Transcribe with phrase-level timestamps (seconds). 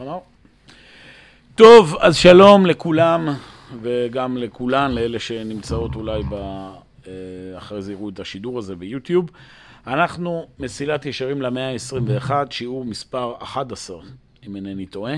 [0.00, 0.18] אמר.
[1.54, 3.28] טוב, אז שלום לכולם,
[3.82, 6.34] וגם לכולן, לאלה שנמצאות אולי ב...
[7.06, 7.12] אה,
[7.58, 9.30] אחרי זה יראו את השידור הזה ביוטיוב.
[9.86, 14.00] אנחנו מסילת ישרים למאה ה-21, שיעור מספר 11,
[14.46, 15.14] אם אינני טועה.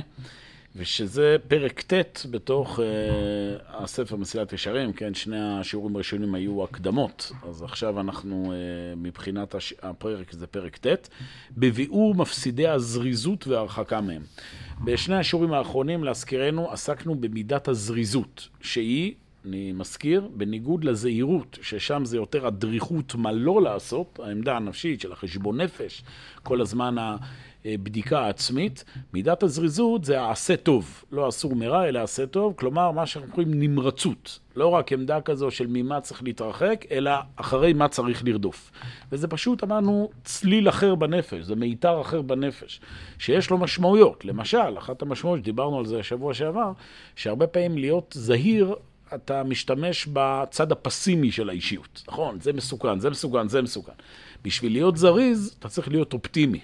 [0.76, 2.82] ושזה פרק ט' בתוך uh,
[3.68, 9.74] הספר מסילת ישרים, כן, שני השיעורים הראשונים היו הקדמות, אז עכשיו אנחנו, uh, מבחינת הש...
[9.82, 11.08] הפרק זה פרק ט',
[11.56, 14.22] בביאור מפסידי הזריזות וההרחקה מהם.
[14.84, 19.14] בשני השיעורים האחרונים, להזכירנו, עסקנו במידת הזריזות, שהיא,
[19.46, 25.60] אני מזכיר, בניגוד לזהירות, ששם זה יותר הדריכות מה לא לעשות, העמדה הנפשית של החשבון
[25.60, 26.02] נפש,
[26.42, 27.16] כל הזמן ה...
[27.66, 28.84] בדיקה עצמית.
[29.12, 33.54] מידת הזריזות זה העשה טוב, לא אסור מרע, אלא עשה טוב, כלומר, מה שאנחנו קוראים
[33.54, 34.38] נמרצות.
[34.56, 38.70] לא רק עמדה כזו של ממה צריך להתרחק, אלא אחרי מה צריך לרדוף.
[39.12, 42.80] וזה פשוט, אמרנו, צליל אחר בנפש, זה מיתר אחר בנפש,
[43.18, 44.24] שיש לו משמעויות.
[44.24, 46.72] למשל, אחת המשמעויות, שדיברנו על זה השבוע שעבר,
[47.16, 48.74] שהרבה פעמים להיות זהיר
[49.14, 52.40] אתה משתמש בצד הפסימי של האישיות, נכון?
[52.40, 53.92] זה מסוכן, זה מסוכן, זה מסוכן.
[54.44, 56.60] בשביל להיות זריז, אתה צריך להיות אופטימי.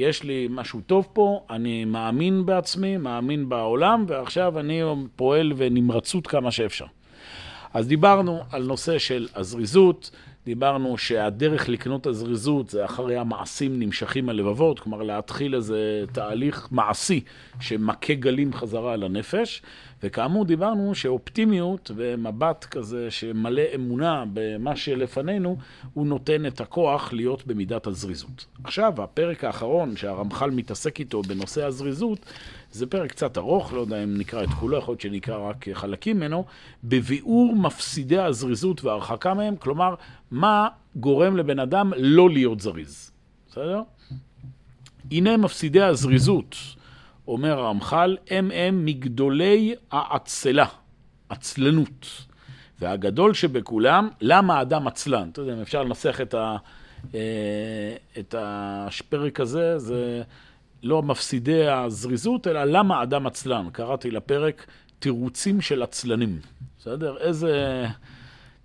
[0.00, 4.82] יש לי משהו טוב פה, אני מאמין בעצמי, מאמין בעולם, ועכשיו אני
[5.16, 6.84] פועל ונמרצות כמה שאפשר.
[7.74, 10.10] אז דיברנו על נושא של הזריזות,
[10.44, 17.20] דיברנו שהדרך לקנות הזריזות זה אחרי המעשים נמשכים הלבבות, כלומר להתחיל איזה תהליך מעשי
[17.60, 19.62] שמכה גלים חזרה על הנפש,
[20.02, 25.56] וכאמור דיברנו שאופטימיות ומבט כזה שמלא אמונה במה שלפנינו,
[25.94, 28.46] הוא נותן את הכוח להיות במידת הזריזות.
[28.64, 32.18] עכשיו, הפרק האחרון שהרמח"ל מתעסק איתו בנושא הזריזות,
[32.72, 36.16] זה פרק קצת ארוך, לא יודע אם נקרא את כולו, יכול להיות שנקרא רק חלקים
[36.16, 36.44] ממנו,
[36.84, 39.94] בביאור מפסידי הזריזות וההרחקה מהם, כלומר,
[40.30, 43.10] מה גורם לבן אדם לא להיות זריז.
[43.48, 43.82] בסדר?
[45.10, 46.56] הנה מפסידי הזריזות.
[47.28, 50.66] אומר הרמח"ל, הם הם מגדולי העצלה,
[51.28, 52.06] עצלנות.
[52.80, 55.28] והגדול שבכולם, למה האדם עצלן?
[55.32, 56.56] אתה יודע, אם אפשר לנסח את, ה,
[57.14, 60.22] אה, את הפרק הזה, זה
[60.82, 63.68] לא מפסידי הזריזות, אלא למה האדם עצלן.
[63.72, 64.66] קראתי לפרק
[64.98, 66.38] תירוצים של עצלנים.
[66.78, 67.16] בסדר?
[67.18, 67.86] איזה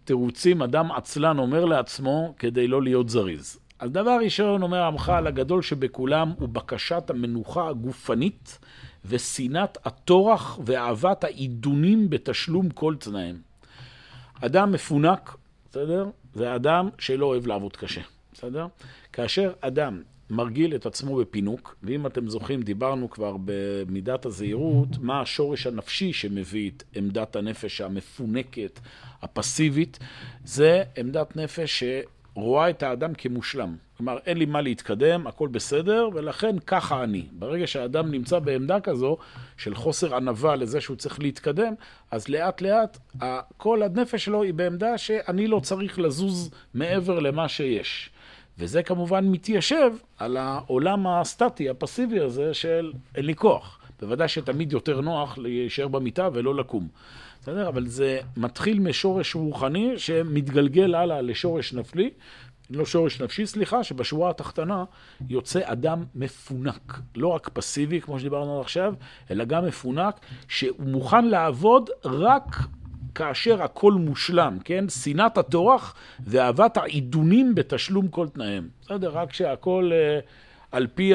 [0.03, 3.59] תירוצים אדם עצלן אומר לעצמו כדי לא להיות זריז.
[3.79, 8.59] אז דבר ראשון, אומר המח"ל, הגדול שבכולם הוא בקשת המנוחה הגופנית
[9.05, 13.37] ושנאת הטורח ואהבת העידונים בתשלום כל תנאיהם.
[14.41, 15.37] אדם מפונק,
[15.69, 16.09] בסדר?
[16.33, 18.01] זה אדם שלא אוהב לעבוד קשה,
[18.33, 18.67] בסדר?
[19.13, 25.67] כאשר אדם מרגיל את עצמו בפינוק, ואם אתם זוכרים, דיברנו כבר במידת הזהירות, מה השורש
[25.67, 28.79] הנפשי שמביא את עמדת הנפש המפונקת,
[29.21, 29.99] הפסיבית,
[30.43, 31.83] זה עמדת נפש ש...
[32.35, 33.75] רואה את האדם כמושלם.
[33.97, 37.25] כלומר, אין לי מה להתקדם, הכל בסדר, ולכן ככה אני.
[37.31, 39.17] ברגע שהאדם נמצא בעמדה כזו
[39.57, 41.73] של חוסר ענווה לזה שהוא צריך להתקדם,
[42.11, 42.97] אז לאט לאט
[43.57, 48.09] כל הנפש שלו היא בעמדה שאני לא צריך לזוז מעבר למה שיש.
[48.59, 53.79] וזה כמובן מתיישב על העולם הסטטי, הפסיבי הזה של אין לי כוח.
[54.01, 56.87] בוודאי שתמיד יותר נוח להישאר במיטה ולא לקום.
[57.41, 57.67] בסדר?
[57.67, 62.09] אבל זה מתחיל משורש רוחני שמתגלגל הלאה לשורש נפלי,
[62.69, 64.83] לא שורש נפשי, סליחה, שבשורה התחתונה
[65.29, 66.99] יוצא אדם מפונק.
[67.15, 68.93] לא רק פסיבי, כמו שדיברנו עכשיו,
[69.31, 72.55] אלא גם מפונק, שהוא מוכן לעבוד רק
[73.15, 74.89] כאשר הכל מושלם, כן?
[74.89, 78.67] שנאת הטורח ואהבת העידונים בתשלום כל תנאיהם.
[78.81, 79.09] בסדר?
[79.09, 80.25] רק שהכל uh,
[80.71, 81.13] על פי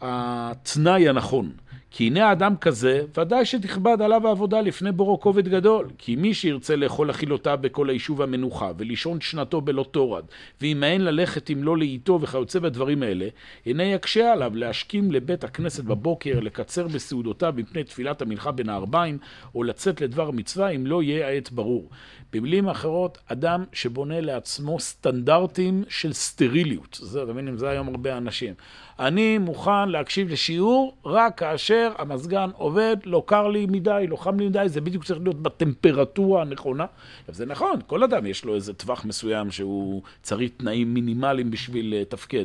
[0.00, 1.52] התנאי הנכון.
[1.90, 5.88] כי הנה האדם כזה, ודאי שתכבד עליו העבודה לפני בורו כובד גדול.
[5.98, 10.24] כי מי שירצה לאכול אכילותיו בכל היישוב המנוחה, ולישון שנתו בלא תורד,
[10.60, 13.28] וימאן ללכת אם לא לאיתו וכיוצא בדברים האלה,
[13.66, 19.18] הנה יקשה עליו להשכים לבית הכנסת בבוקר, לקצר בסעודותיו מפני תפילת המנחה בין הערביים,
[19.54, 21.90] או לצאת לדבר מצווה אם לא יהיה העת ברור.
[22.32, 26.98] במילים אחרות, אדם שבונה לעצמו סטנדרטים של סטריליות.
[27.02, 28.54] זה, אתה מבין, זה היום הרבה אנשים.
[29.00, 34.46] אני מוכן להקשיב לשיעור רק כאשר המזגן עובד, לא קר לי מדי, לא חם לי
[34.48, 36.86] מדי, זה בדיוק צריך להיות בטמפרטורה הנכונה.
[37.28, 42.44] זה נכון, כל אדם יש לו איזה טווח מסוים שהוא צריך תנאים מינימליים בשביל לתפקד.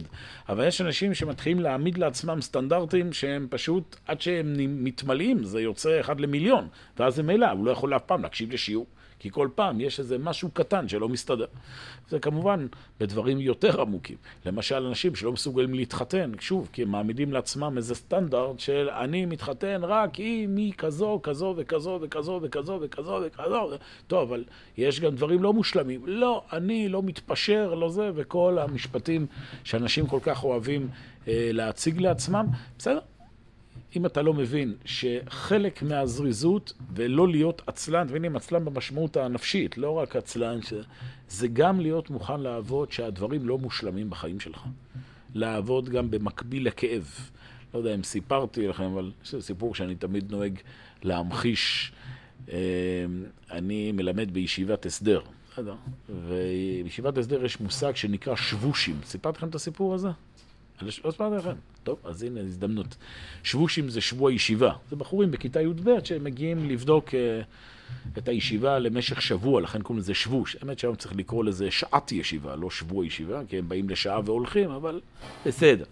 [0.50, 6.20] אבל יש אנשים שמתחילים להעמיד לעצמם סטנדרטים שהם פשוט, עד שהם מתמלאים, זה יוצא אחד
[6.20, 6.68] למיליון.
[7.00, 8.86] ואז זה מילא, הוא לא יכול אף פעם להקשיב לשיעור.
[9.22, 11.46] כי כל פעם יש איזה משהו קטן שלא מסתדר.
[12.10, 12.68] זה כמובן
[13.00, 14.18] בדברים יותר עמוקים.
[14.46, 19.82] למשל, אנשים שלא מסוגלים להתחתן, שוב, כי הם מעמידים לעצמם איזה סטנדרט של אני מתחתן
[19.84, 23.78] רק אם היא כזו, כזו וכזו וכזו וכזו וכזו וכזו.
[24.08, 24.44] טוב, אבל
[24.78, 26.02] יש גם דברים לא מושלמים.
[26.06, 29.26] לא, אני לא מתפשר, לא זה, וכל המשפטים
[29.64, 30.88] שאנשים כל כך אוהבים
[31.28, 32.46] אה, להציג לעצמם.
[32.78, 33.00] בסדר,
[33.96, 40.16] אם אתה לא מבין שחלק מהזריזות ולא להיות עצלן, מבינים, עצלן במשמעות הנפשית, לא רק
[40.16, 40.74] עצלן, ש...
[41.30, 44.64] זה גם להיות מוכן לעבוד שהדברים לא מושלמים בחיים שלך.
[45.36, 47.30] לעבוד גם במקביל לכאב.
[47.74, 50.60] לא יודע אם סיפרתי לכם, אבל יש סיפור שאני תמיד נוהג
[51.04, 51.92] להמחיש.
[52.52, 52.58] אה,
[53.52, 55.22] אני מלמד בישיבת הסדר,
[55.52, 55.76] בסדר?
[56.10, 59.00] ובישיבת הסדר יש מושג שנקרא שבושים.
[59.06, 60.10] סיפרתי לכם את הסיפור הזה?
[60.84, 61.56] לא סיפרתי לכם.
[61.84, 62.96] טוב, אז הנה הזדמנות.
[63.44, 64.74] שבושים זה שבוע ישיבה.
[64.90, 67.14] זה בחורים בכיתה י"ב שמגיעים לבדוק uh,
[68.18, 70.58] את הישיבה למשך שבוע, לכן קוראים לזה שבוש.
[70.62, 74.70] האמת שהיום צריך לקרוא לזה שעת ישיבה, לא שבוע ישיבה, כי הם באים לשעה והולכים,
[74.70, 75.02] אבל
[75.46, 75.86] בסדר.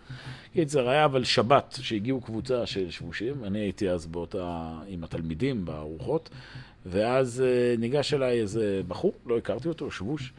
[0.53, 6.29] קיצר, היה אבל שבת שהגיעו קבוצה של שבושים, אני הייתי אז באותה, עם התלמידים בארוחות,
[6.85, 10.33] ואז uh, ניגש אליי איזה בחור, לא הכרתי אותו, שבוש,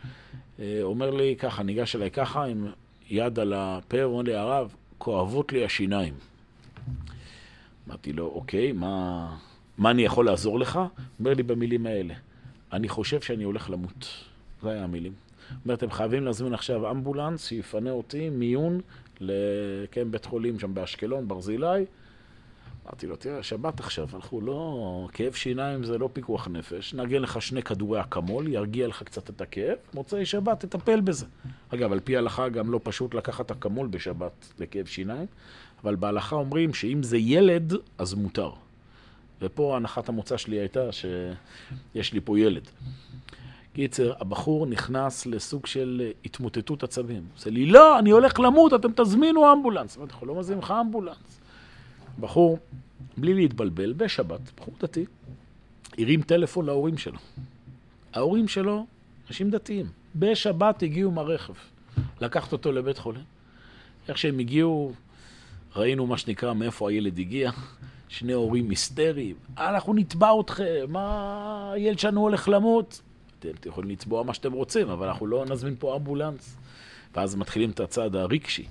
[0.56, 2.66] uh, אומר לי ככה, ניגש אליי ככה, עם
[3.10, 6.14] יד על הפה, אומר לי, הרב, כואבות לי השיניים.
[7.88, 9.36] אמרתי לו, אוקיי, מה,
[9.78, 10.80] מה אני יכול לעזור לך?
[11.18, 12.14] אומר לי במילים האלה,
[12.72, 14.08] אני חושב שאני הולך למות.
[14.62, 15.12] זה היה המילים.
[15.64, 18.80] אומר, אתם חייבים להזמין עכשיו אמבולנס שיפנה אותי, מיון,
[19.90, 21.84] כן, בית חולים שם באשקלון, ברזילי.
[22.90, 27.42] אמרתי לו, תראה, שבת עכשיו, הלכו, לא, כאב שיניים זה לא פיקוח נפש, נגן לך
[27.42, 31.26] שני כדורי אקמול, ירגיע לך קצת את הכאב, מוצאי שבת, תטפל בזה.
[31.74, 35.26] אגב, על פי ההלכה גם לא פשוט לקחת אקמול בשבת לכאב שיניים,
[35.82, 38.50] אבל בהלכה אומרים שאם זה ילד, אז מותר.
[39.42, 42.68] ופה הנחת המוצא שלי הייתה שיש לי פה ילד.
[43.72, 47.16] קיצר, הבחור נכנס לסוג של התמוטטות עצבים.
[47.16, 49.98] הוא עושה לי, לא, אני הולך למות, אתם תזמינו אמבולנס.
[49.98, 51.39] אנחנו לא מזמינים לך אמבולנס.
[52.20, 52.58] בחור,
[53.16, 55.04] בלי להתבלבל, בשבת, בחור דתי,
[55.98, 57.18] הרים טלפון להורים שלו.
[58.14, 58.86] ההורים שלו,
[59.28, 59.86] אנשים דתיים,
[60.16, 61.52] בשבת הגיעו מהרכב,
[62.20, 63.24] לקחת אותו לבית חולים.
[64.08, 64.92] איך שהם הגיעו,
[65.76, 67.50] ראינו מה שנקרא מאיפה הילד הגיע,
[68.08, 73.00] שני הורים היסטריים, אנחנו נתבע אתכם, מה הילד שלנו הולך למות?
[73.38, 76.56] אתם, יכולים לצבוע מה שאתם רוצים, אבל אנחנו לא נזמין פה אמבולנס.
[77.14, 78.66] ואז מתחילים את הצד הרגשי.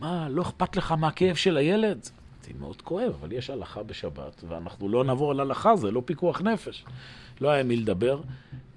[0.00, 2.08] מה, לא אכפת לך מהכאב של הילד?
[2.46, 6.40] אמרתי, מאוד כואב, אבל יש הלכה בשבת, ואנחנו לא נעבור על הלכה, זה לא פיקוח
[6.40, 6.84] נפש.
[7.40, 8.20] לא היה מי לדבר.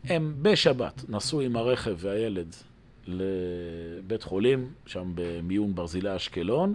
[0.03, 2.55] הם בשבת נסעו עם הרכב והילד
[3.07, 6.73] לבית חולים, שם במיון ברזילי אשקלון,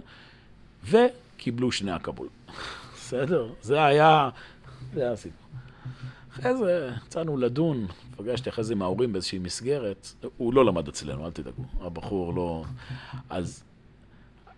[0.89, 2.27] וקיבלו שני אקבול.
[2.95, 3.53] בסדר?
[3.61, 4.29] זה היה,
[4.93, 5.47] זה היה הסיפור.
[6.33, 7.87] אחרי זה יצאנו לדון,
[8.17, 10.07] פגשתי אחרי זה עם ההורים באיזושהי מסגרת,
[10.37, 12.63] הוא לא למד אצלנו, אל תדאגו, הבחור לא...
[13.29, 13.63] אז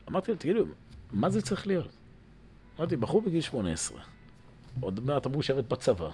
[0.09, 0.65] אמרתי לו, תגידו,
[1.11, 1.97] מה זה צריך להיות?
[2.79, 4.01] אמרתי, בחור בגיל 18,
[4.79, 6.09] עוד מעט אמרו שירת בצבא.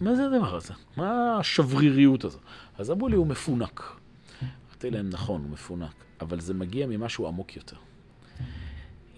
[0.00, 0.74] מה זה הדבר הזה?
[0.96, 2.38] מה השבריריות הזו?
[2.78, 3.96] אז אמרו לי, הוא מפונק.
[4.68, 7.76] אמרתי להם, נכון, הוא מפונק, אבל זה מגיע ממשהו עמוק יותר.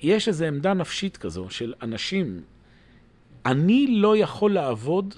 [0.02, 2.42] יש איזו עמדה נפשית כזו של אנשים,
[3.46, 5.14] אני לא יכול לעבוד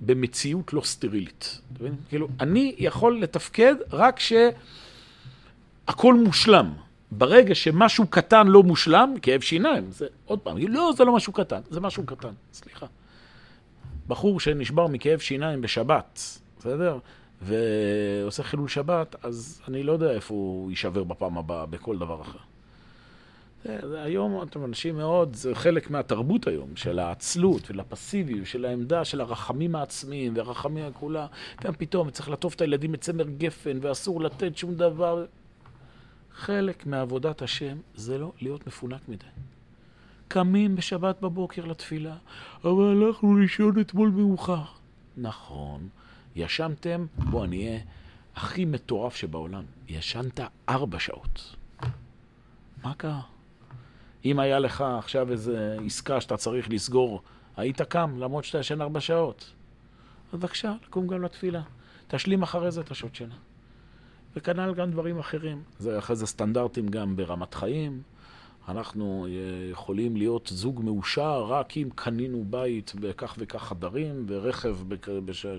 [0.00, 1.60] במציאות לא סטרילית.
[2.08, 6.72] כאילו, אני יכול לתפקד רק שהכל מושלם.
[7.10, 11.60] ברגע שמשהו קטן לא מושלם, כאב שיניים, זה עוד פעם, לא, זה לא משהו קטן,
[11.70, 12.86] זה משהו קטן, סליחה.
[14.08, 16.20] בחור שנשבר מכאב שיניים בשבת,
[16.58, 16.98] בסדר?
[17.42, 22.38] ועושה חילול שבת, אז אני לא יודע איפה הוא יישבר בפעם הבאה, בכל דבר אחר.
[23.64, 29.04] זה, זה היום, אתם אנשים מאוד, זה חלק מהתרבות היום, של העצלות ולפסיביות, של העמדה
[29.04, 31.26] של הרחמים העצמיים והרחמים הכולה.
[31.64, 35.24] ופתאום צריך לעטוף את הילדים בצמר גפן, ואסור לתת שום דבר.
[36.38, 39.26] חלק מעבודת השם זה לא להיות מפונק מדי.
[40.28, 42.16] קמים בשבת בבוקר לתפילה,
[42.64, 44.62] אבל הלכנו לישון אתמול מאוחר.
[45.16, 45.88] נכון,
[46.36, 47.80] ישנתם, בוא אני אהיה
[48.36, 51.56] הכי מטורף שבעולם, ישנת ארבע שעות.
[52.84, 53.20] מה קרה?
[54.24, 55.52] אם היה לך עכשיו איזו
[55.86, 57.22] עסקה שאתה צריך לסגור,
[57.56, 59.52] היית קם למרות שאתה ישן ארבע שעות.
[60.32, 61.62] אז בבקשה, לקום גם לתפילה.
[62.08, 63.34] תשלים אחרי זה את השעות שלה.
[64.36, 65.62] וכנ"ל גם דברים אחרים.
[65.78, 68.02] זה אחרי זה סטנדרטים גם ברמת חיים.
[68.68, 74.76] אנחנו אה, יכולים להיות זוג מאושר רק אם קנינו בית בכך וכך חדרים ורכב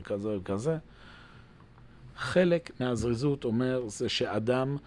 [0.03, 0.77] כזה וכזה.
[2.15, 4.77] חלק מהזריזות אומר זה שאדם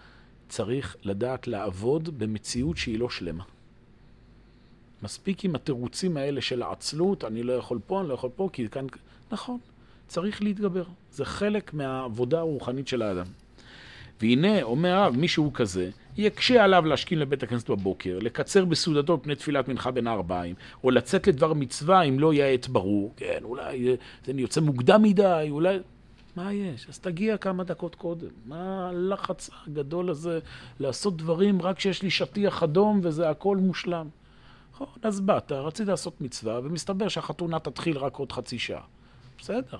[0.49, 3.43] צריך לדעת לעבוד במציאות שהיא לא שלמה.
[5.03, 8.69] מספיק עם התירוצים האלה של העצלות, אני לא יכול פה, אני לא יכול פה, כי
[8.69, 8.85] כאן...
[9.31, 9.59] נכון,
[10.07, 10.83] צריך להתגבר.
[11.11, 13.25] זה חלק מהעבודה הרוחנית של האדם.
[14.23, 19.67] והנה, אומר הרב, מישהו כזה, יקשה עליו להשכין לבית הכנסת בבוקר, לקצר בסעודתו פני תפילת
[19.67, 24.31] מנחה בין הארבעים, או לצאת לדבר מצווה אם לא יהיה עת ברור, כן, אולי זה
[24.35, 25.77] יוצא מוקדם מדי, אולי...
[26.35, 26.85] מה יש?
[26.89, 28.27] אז תגיע כמה דקות קודם.
[28.45, 30.39] מה הלחץ הגדול הזה
[30.79, 34.07] לעשות דברים רק כשיש לי שטיח אדום וזה הכל מושלם?
[34.73, 38.81] נכון, אז באת, רצית לעשות מצווה, ומסתבר שהחתונה תתחיל רק עוד חצי שעה.
[39.39, 39.77] בסדר.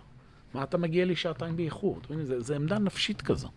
[0.53, 1.99] מה אתה מגיע לי שעתיים באיחור?
[2.37, 3.49] זו עמדה נפשית כזו.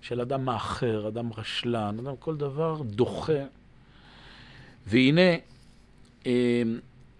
[0.00, 3.44] של אדם מאחר, אדם רשלן, אדם כל דבר דוחה.
[4.86, 5.30] והנה,
[6.26, 6.62] אה,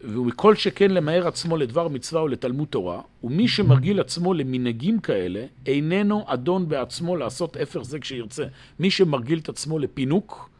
[0.04, 6.68] ומכל שכן למהר עצמו לדבר מצווה ולתלמוד תורה, ומי שמרגיל עצמו למנהגים כאלה, איננו אדון
[6.68, 8.44] בעצמו לעשות אפר זה כשירצה.
[8.80, 10.50] מי שמרגיל את עצמו לפינוק,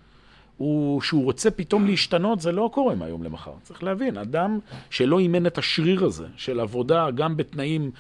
[0.57, 3.53] הוא, שהוא רוצה פתאום להשתנות, זה לא קורה מהיום למחר.
[3.63, 4.59] צריך להבין, אדם
[4.91, 7.91] שלא אימן את השריר הזה של עבודה גם בתנאים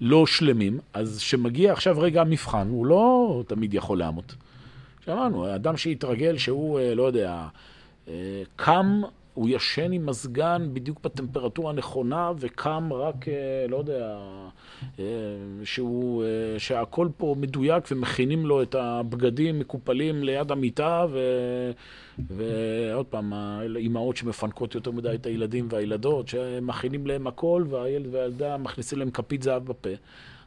[0.00, 4.32] לא שלמים, אז שמגיע עכשיו רגע המבחן, הוא לא תמיד יכול לעמוד.
[5.04, 7.46] שאמרנו, אדם שהתרגל שהוא, אה, לא יודע,
[8.08, 9.02] אה, קם
[9.36, 14.18] הוא ישן עם מזגן בדיוק בטמפרטורה הנכונה, וקם רק, אה, לא יודע,
[14.98, 15.04] אה,
[15.64, 21.20] שהוא, אה, שהכל פה מדויק ומכינים לו את הבגדים מקופלים ליד המיטה, ו,
[22.18, 28.98] ועוד פעם, האימהות שמפנקות יותר מדי את הילדים והילדות, שמכינים להם הכל, והילד והילדה מכניסים
[28.98, 29.90] להם כפית זהב בפה.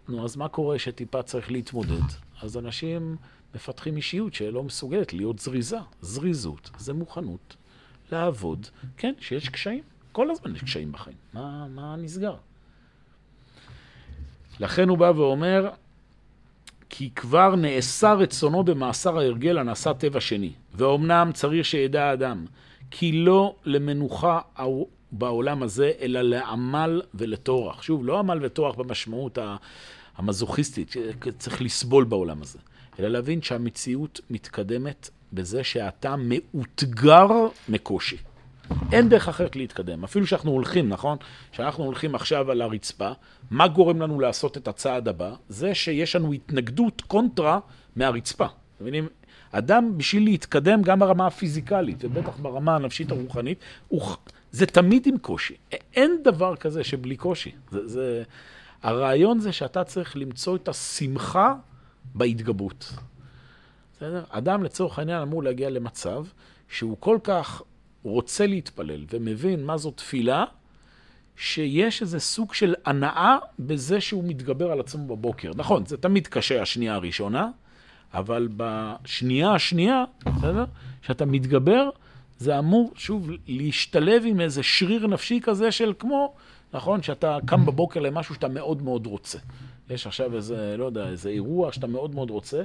[0.09, 2.01] נו, אז מה קורה שטיפה צריך להתמודד?
[2.41, 3.15] אז אנשים
[3.55, 5.77] מפתחים אישיות שלא מסוגלת להיות זריזה.
[6.01, 7.55] זריזות זה מוכנות.
[8.11, 9.83] לעבוד, כן, שיש קשיים.
[10.11, 11.17] כל הזמן יש קשיים בחיים.
[11.33, 12.35] מה, מה נסגר?
[14.59, 15.69] לכן הוא בא ואומר,
[16.89, 20.51] כי כבר נאסר רצונו במאסר ההרגל הנעשה טבע שני.
[20.73, 22.45] ואומנם צריך שידע האדם,
[22.91, 24.39] כי לא למנוחה
[25.11, 27.81] בעולם הזה, אלא לעמל ולטורח.
[27.81, 29.37] שוב, לא עמל וטורח במשמעות
[30.17, 30.95] המזוכיסטית,
[31.37, 32.59] צריך לסבול בעולם הזה,
[32.99, 37.27] אלא להבין שהמציאות מתקדמת בזה שאתה מאותגר
[37.69, 38.17] מקושי.
[38.91, 40.03] אין דרך אחרת להתקדם.
[40.03, 41.17] אפילו שאנחנו הולכים, נכון?
[41.51, 43.11] שאנחנו הולכים עכשיו על הרצפה,
[43.51, 45.33] מה גורם לנו לעשות את הצעד הבא?
[45.49, 47.59] זה שיש לנו התנגדות קונטרה
[47.95, 48.45] מהרצפה.
[48.45, 49.07] אתם מבינים?
[49.51, 54.01] אדם, בשביל להתקדם גם ברמה הפיזיקלית, ובטח ברמה הנפשית הרוחנית, הוא...
[54.51, 55.53] זה תמיד עם קושי.
[55.95, 57.51] אין דבר כזה שבלי קושי.
[57.71, 58.23] זה, זה...
[58.83, 61.53] הרעיון זה שאתה צריך למצוא את השמחה
[62.15, 62.93] בהתגברות.
[63.99, 64.23] בסדר?
[64.29, 66.25] אדם לצורך העניין אמור להגיע למצב
[66.69, 67.61] שהוא כל כך
[68.03, 70.43] רוצה להתפלל ומבין מה זו תפילה,
[71.35, 75.51] שיש איזה סוג של הנאה בזה שהוא מתגבר על עצמו בבוקר.
[75.55, 77.49] נכון, זה תמיד קשה השנייה הראשונה,
[78.13, 80.65] אבל בשנייה השנייה, בסדר?
[81.01, 81.89] שאתה מתגבר,
[82.37, 86.33] זה אמור, שוב, להשתלב עם איזה שריר נפשי כזה של כמו,
[86.73, 89.37] נכון, שאתה קם בבוקר למשהו שאתה מאוד מאוד רוצה.
[89.89, 92.63] יש עכשיו איזה, לא יודע, איזה אירוע שאתה מאוד מאוד רוצה,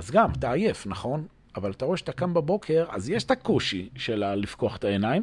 [0.00, 1.26] אז גם, אתה עייף, נכון?
[1.56, 5.22] אבל אתה רואה שאתה קם בבוקר, אז יש את הקושי של לפקוח את העיניים,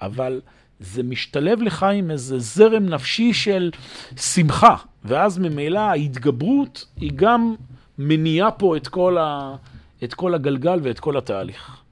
[0.00, 0.40] אבל
[0.80, 3.70] זה משתלב לך עם איזה זרם נפשי של
[4.16, 7.54] שמחה, ואז ממילא ההתגברות היא גם
[7.98, 9.56] מניעה פה את כל, ה,
[10.04, 11.82] את כל הגלגל ואת כל התהליך.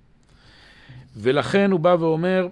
[1.16, 2.48] ולכן הוא בא ואומר,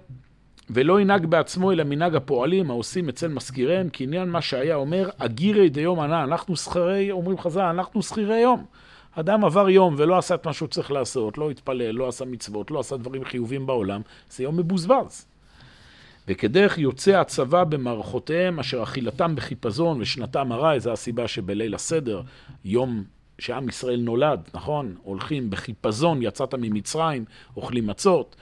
[0.69, 5.69] ולא ינהג בעצמו אלא מנהג הפועלים העושים אצל מזכיריהם, כי עניין מה שהיה אומר, אגירי
[5.69, 8.65] דיום ענה, אנחנו שכירי, אומרים חז"ל, אנחנו שכירי יום.
[9.19, 12.71] אדם עבר יום ולא עשה את מה שהוא צריך לעשות, לא התפלל, לא עשה מצוות,
[12.71, 15.25] לא עשה דברים חיובים בעולם, זה יום מבוזבז.
[16.27, 22.21] וכדרך יוצא הצבא במערכותיהם, אשר אכילתם בחיפזון ושנתם הרע, זו הסיבה שבליל הסדר,
[22.65, 23.03] יום
[23.39, 24.95] שעם ישראל נולד, נכון?
[25.03, 27.25] הולכים בחיפזון, יצאת ממצרים,
[27.57, 28.35] אוכלים מצות,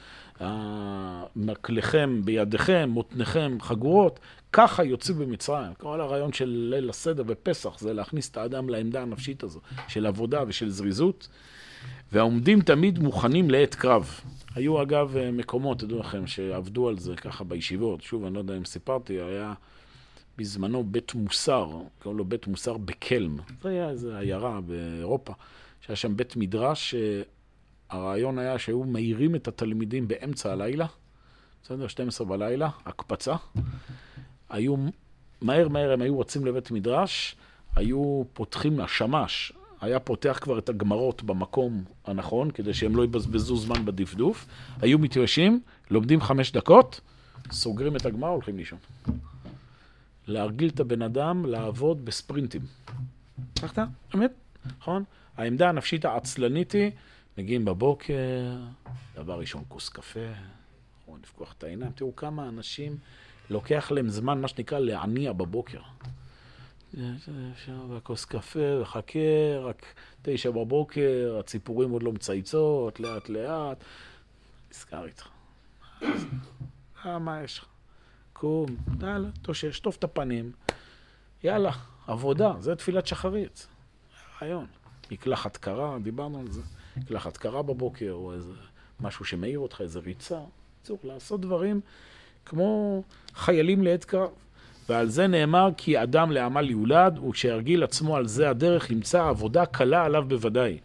[1.36, 4.20] מקלכם בידיכם, מותניכם חגורות,
[4.53, 5.74] ככה יוצאים במצרים.
[5.74, 10.43] כל הרעיון של ליל הסדר ופסח זה להכניס את האדם לעמדה הנפשית הזו, של עבודה
[10.48, 11.27] ושל זריזות.
[12.12, 14.19] והעומדים תמיד מוכנים לעת קרב.
[14.55, 18.01] היו אגב מקומות, תדעו לכם, שעבדו על זה ככה בישיבות.
[18.01, 19.53] שוב, אני לא יודע אם סיפרתי, היה
[20.38, 21.69] בזמנו בית מוסר,
[22.00, 23.38] קראו לו בית מוסר בקלם.
[23.62, 25.33] זה היה איזו עיירה באירופה,
[25.81, 26.95] שהיה שם בית מדרש,
[27.89, 30.86] הרעיון היה שהיו מעירים את התלמידים באמצע הלילה,
[31.63, 31.88] בסדר?
[31.88, 33.36] 12 בלילה, הקפצה.
[34.53, 34.75] היו,
[35.41, 37.36] מהר מהר הם היו רצים לבית מדרש,
[37.75, 43.86] היו פותחים, השמש היה פותח כבר את הגמרות במקום הנכון, כדי שהם לא יבזבזו זמן
[43.86, 44.45] בדפדוף,
[44.81, 47.01] היו מתיישבים, לומדים חמש דקות,
[47.51, 48.79] סוגרים את הגמר, הולכים לישון.
[50.27, 52.62] להרגיל את הבן אדם לעבוד בספרינטים.
[53.51, 53.88] הצלחת?
[54.15, 54.31] אמת?
[54.79, 55.03] נכון?
[55.38, 56.91] העמדה הנפשית העצלנית היא,
[57.38, 58.13] מגיעים בבוקר,
[59.15, 60.19] דבר ראשון כוס קפה,
[61.07, 61.91] או לפקוח את העיניים.
[61.91, 62.98] תראו כמה אנשים
[63.53, 65.79] לוקח להם זמן, מה שנקרא, להניע בבוקר.
[67.53, 69.86] אפשר כוס קפה, וחכה, רק
[70.22, 73.83] תשע בבוקר, הציפורים עוד לא מצייצות, לאט לאט.
[74.72, 75.27] נזכר איתך.
[77.05, 77.65] אה, מה יש לך?
[78.33, 78.65] קום,
[79.01, 80.51] יאללה, תושש, שטוף את הפנים.
[81.43, 81.72] יאללה,
[82.07, 83.67] עבודה, זה תפילת שחרית.
[84.41, 84.65] רעיון.
[85.12, 86.62] מקלחת קרה, דיברנו על זה.
[86.98, 88.53] מקלחת קרה בבוקר, או איזה
[89.00, 90.39] משהו שמאיר אותך, איזה ריצה.
[90.77, 91.81] בקיצור, לעשות דברים
[92.46, 93.04] כמו
[93.36, 94.30] חיילים לעת קרב.
[94.90, 100.06] ועל זה נאמר כי אדם לעמל יולד, וכשירגיל עצמו על זה הדרך ימצא עבודה קלה
[100.06, 100.78] עליו בוודאי.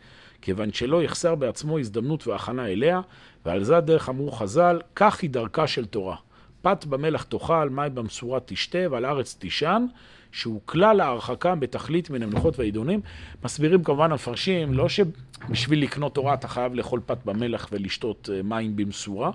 [0.42, 3.00] כיוון שלא יחסר בעצמו הזדמנות והכנה אליה,
[3.46, 6.16] ועל זה הדרך אמרו חז"ל, כך היא דרכה של תורה.
[6.62, 9.86] פת במלח תאכל, מים במשורה תשתה, ועל הארץ תישן,
[10.32, 13.00] שהוא כלל ההרחקה בתכלית מן המלאכות והעידונים.
[13.44, 18.76] מסבירים כמובן המפרשים, לא שבשביל לקנות תורה אתה חייב לאכול פת במלח ולשתות אה, מים
[18.76, 19.30] במשורה,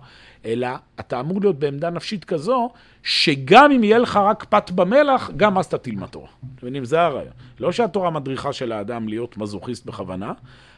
[0.46, 0.68] אלא
[1.00, 2.70] אתה אמור להיות בעמדה נפשית כזו,
[3.04, 6.28] שגם אם יהיה לך רק פת במלח, גם אז אתה תלמד תורה.
[6.28, 6.86] אתם מבינים?
[6.86, 7.34] זה הרעיון.
[7.60, 10.34] לא שהתורה מדריכה של האדם להיות מזוכיסט בכוונה,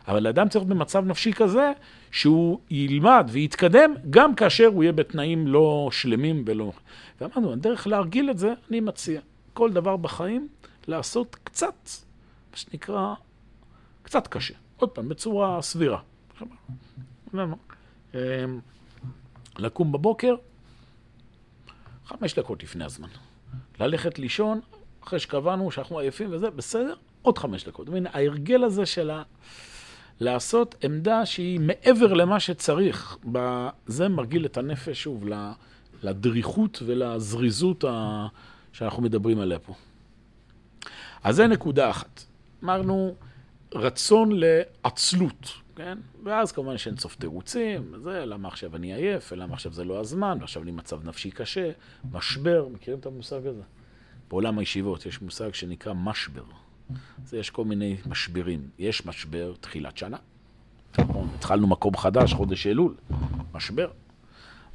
[0.07, 1.71] אבל האדם צריך להיות במצב נפשי כזה,
[2.11, 6.71] שהוא ילמד ויתקדם, גם כאשר הוא יהיה בתנאים לא שלמים ולא...
[7.21, 9.21] ואמרנו, הדרך להרגיל את זה, אני מציע.
[9.55, 10.47] כל דבר בחיים,
[10.87, 11.89] לעשות קצת,
[12.51, 13.13] מה שנקרא,
[14.03, 14.53] קצת קשה.
[14.77, 15.99] עוד פעם, בצורה סבירה.
[17.33, 18.19] אמ,
[19.57, 20.35] לקום בבוקר,
[22.05, 23.07] חמש דקות לפני הזמן.
[23.79, 24.59] ללכת לישון,
[25.03, 27.89] אחרי שקבענו שאנחנו עייפים וזה, בסדר, עוד חמש דקות.
[27.89, 29.23] מבין, ההרגל הזה של ה...
[30.19, 33.17] לעשות עמדה שהיא מעבר למה שצריך,
[33.87, 35.23] זה מרגיל את הנפש, שוב,
[36.03, 38.27] לדריכות ולזריזות ה...
[38.75, 39.73] שאנחנו מדברים עליה פה.
[41.23, 42.23] אז זה נקודה אחת.
[42.63, 43.15] אמרנו,
[43.73, 45.97] רצון לעצלות, כן?
[46.23, 50.37] ואז כמובן שאין סוף תירוצים, זה למה עכשיו אני עייף, ולמה עכשיו זה לא הזמן,
[50.39, 51.71] ועכשיו אני מצב נפשי קשה,
[52.11, 53.61] משבר, מכירים את המושג הזה?
[54.29, 56.45] בעולם הישיבות יש מושג שנקרא משבר.
[57.25, 58.69] זה יש כל מיני משברים.
[58.79, 60.17] יש משבר תחילת שנה.
[60.99, 62.95] נכון, התחלנו מקום חדש, חודש אלול,
[63.53, 63.89] משבר.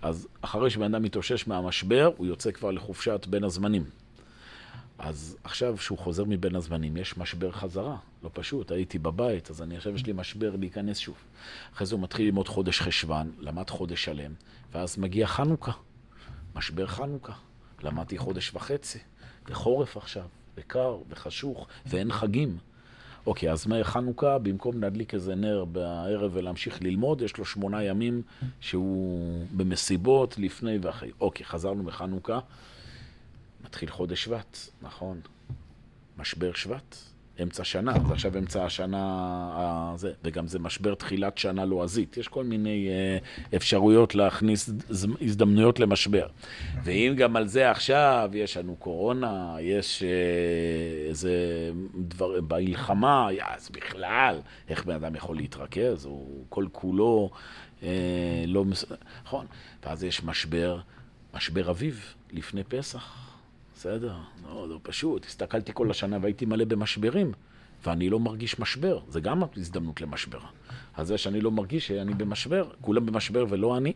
[0.02, 3.85] אז אחרי שבן אדם מתאושש מהמשבר, הוא יוצא כבר לחופשת בין הזמנים.
[4.99, 9.76] אז עכשיו שהוא חוזר מבין הזמנים, יש משבר חזרה, לא פשוט, הייתי בבית, אז אני
[9.76, 11.16] עכשיו יש לי משבר להיכנס שוב.
[11.75, 14.33] אחרי זה הוא מתחיל ללמוד חודש חשוון, למד חודש שלם,
[14.73, 15.73] ואז מגיע חנוכה,
[16.54, 17.33] משבר חנוכה.
[17.83, 18.99] למדתי חודש וחצי,
[19.49, 20.25] וחורף עכשיו,
[20.57, 22.58] וקר, וחשוך, ואין חגים.
[23.26, 28.23] אוקיי, אז חנוכה, במקום להדליק איזה נר בערב ולהמשיך ללמוד, יש לו שמונה ימים
[28.61, 31.11] שהוא במסיבות לפני ואחרי.
[31.21, 32.39] אוקיי, חזרנו מחנוכה,
[33.65, 35.21] מתחיל חודש שבט, נכון?
[36.19, 36.97] משבר שבט,
[37.43, 42.17] אמצע שנה, אז עכשיו אמצע השנה הזה, וגם זה משבר תחילת שנה לועזית.
[42.17, 44.71] יש כל מיני uh, אפשרויות להכניס
[45.21, 46.26] הזדמנויות למשבר.
[46.85, 51.35] ואם גם על זה עכשיו יש לנו קורונה, יש uh, איזה
[51.95, 56.05] דבר, במלחמה, אז בכלל, איך בן אדם יכול להתרכז?
[56.05, 57.31] הוא כל כולו
[57.81, 57.85] uh,
[58.47, 58.65] לא...
[59.25, 59.47] נכון.
[59.85, 60.79] ואז יש משבר,
[61.35, 63.29] משבר אביב, לפני פסח.
[63.80, 64.14] בסדר,
[64.45, 65.25] לא, לא פשוט.
[65.25, 67.32] הסתכלתי כל השנה והייתי מלא במשברים,
[67.86, 68.99] ואני לא מרגיש משבר.
[69.08, 70.38] זה גם הזדמנות למשבר.
[70.97, 73.93] אז זה שאני לא מרגיש שאני במשבר, כולם במשבר ולא אני.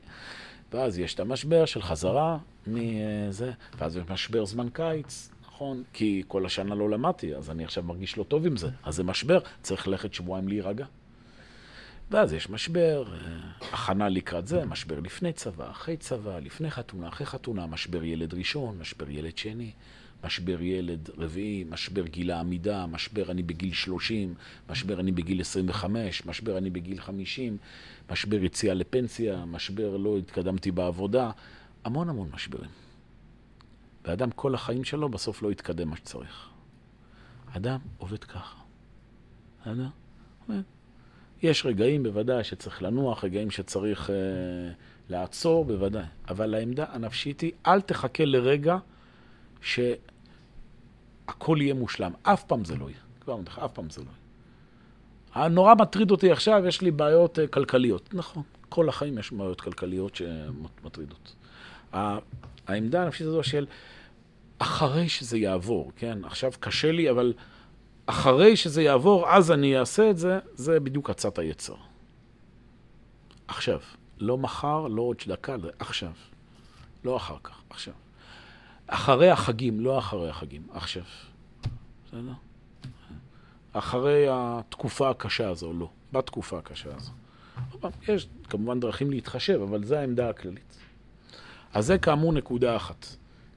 [0.73, 5.83] ואז יש את המשבר של חזרה מזה, ואז יש משבר זמן קיץ, נכון?
[5.93, 8.69] כי כל השנה לא למדתי, אז אני עכשיו מרגיש לא טוב עם זה.
[8.85, 10.87] אז זה משבר, צריך ללכת שבועיים להירגע.
[12.11, 13.19] ואז יש משבר, אה,
[13.73, 18.79] הכנה לקראת זה, משבר לפני צבא, אחרי צבא, לפני חתונה, אחרי חתונה, משבר ילד ראשון,
[18.79, 19.73] משבר ילד שני,
[20.25, 24.35] משבר ילד רביעי, משבר גיל העמידה, משבר אני בגיל 30,
[24.71, 27.57] משבר אני בגיל 25, משבר אני בגיל 50,
[28.11, 31.31] משבר יציאה לפנסיה, משבר לא התקדמתי בעבודה,
[31.85, 32.71] המון המון משברים.
[34.05, 36.49] ואדם כל החיים שלו בסוף לא יתקדם מה שצריך.
[37.57, 38.61] אדם עובד ככה.
[39.61, 39.87] בסדר?
[41.45, 44.15] יש רגעים בוודאי שצריך לנוח, רגעים שצריך אה,
[45.09, 46.05] לעצור, בוודאי.
[46.29, 48.77] אבל העמדה הנפשית היא, אל תחכה לרגע
[49.61, 49.89] שהכל
[51.61, 52.13] יהיה מושלם.
[52.23, 52.99] אף פעם זה לא יהיה.
[53.21, 54.07] כבר אומר לך, אף פעם זה לא
[55.37, 55.49] יהיה.
[55.49, 58.15] נורא מטריד אותי עכשיו, יש לי בעיות אה, כלכליות.
[58.15, 61.35] נכון, כל החיים יש בעיות כלכליות שמטרידות.
[62.67, 63.67] העמדה הנפשית הזו של
[64.59, 66.19] אחרי שזה יעבור, כן?
[66.25, 67.33] עכשיו קשה לי, אבל...
[68.07, 71.75] אחרי שזה יעבור, אז אני אעשה את זה, זה בדיוק עצת היצר.
[73.49, 73.81] עכשיו.
[74.19, 76.13] לא מחר, לא עוד דקה, עכשיו.
[77.05, 77.95] לא אחר כך, עכשיו.
[78.87, 81.03] אחרי החגים, לא אחרי החגים, עכשיו.
[82.07, 82.33] בסדר?
[83.73, 85.89] אחרי התקופה הקשה הזו, לא.
[86.13, 87.13] בתקופה הקשה הזו.
[88.09, 90.79] יש כמובן דרכים להתחשב, אבל זו העמדה הכללית.
[91.73, 93.07] אז זה כאמור נקודה אחת.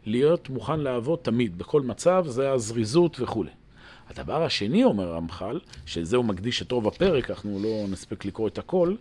[0.05, 3.51] להיות מוכן לעבוד תמיד, בכל מצב, זה הזריזות וכולי.
[4.09, 8.57] הדבר השני, אומר רמח"ל, שזה הוא מקדיש את רוב הפרק, אנחנו לא נספיק לקרוא את
[8.57, 8.95] הכל,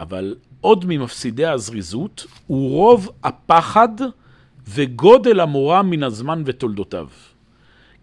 [0.00, 3.88] אבל עוד ממפסידי הזריזות הוא רוב הפחד
[4.68, 7.08] וגודל המורא מן הזמן ותולדותיו.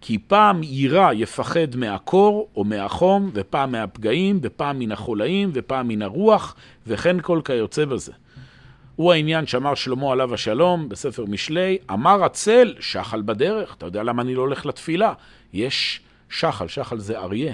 [0.02, 6.56] כי פעם יירא יפחד מהקור או מהחום, ופעם מהפגעים, ופעם מן החולאים, ופעם מן הרוח,
[6.88, 8.12] וכן כל כיוצא בזה.
[8.96, 13.76] הוא העניין שאמר שלמה עליו השלום בספר משלי, אמר הצל, שחל בדרך.
[13.76, 15.14] אתה יודע למה אני לא הולך לתפילה?
[15.54, 17.54] יש שחל, שחל זה אריה.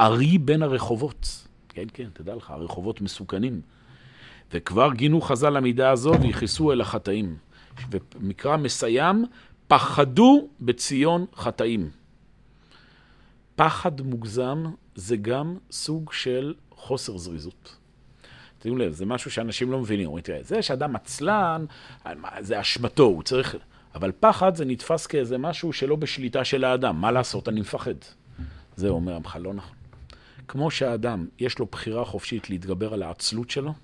[0.00, 1.46] ארי בין הרחובות.
[1.68, 3.60] כן, כן, תדע לך, הרחובות מסוכנים.
[4.52, 7.36] וכבר גינו חז"ל המידה הזו וייחסו אל החטאים.
[7.90, 9.24] ומקרא מסיים,
[9.68, 11.90] פחדו בציון חטאים.
[13.56, 17.76] פחד מוגזם זה גם סוג של חוסר זריזות.
[18.62, 20.06] שימו לב, זה משהו שאנשים לא מבינים.
[20.06, 21.64] אומרים, תראה, זה שאדם עצלן,
[22.40, 23.56] זה אשמתו, הוא צריך...
[23.94, 27.00] אבל פחד זה נתפס כאיזה משהו שלא בשליטה של האדם.
[27.00, 27.94] מה לעשות, אני מפחד.
[28.76, 29.76] זה אומר עמך, לא נכון.
[30.48, 33.74] כמו שהאדם, יש לו בחירה חופשית להתגבר על העצלות שלו,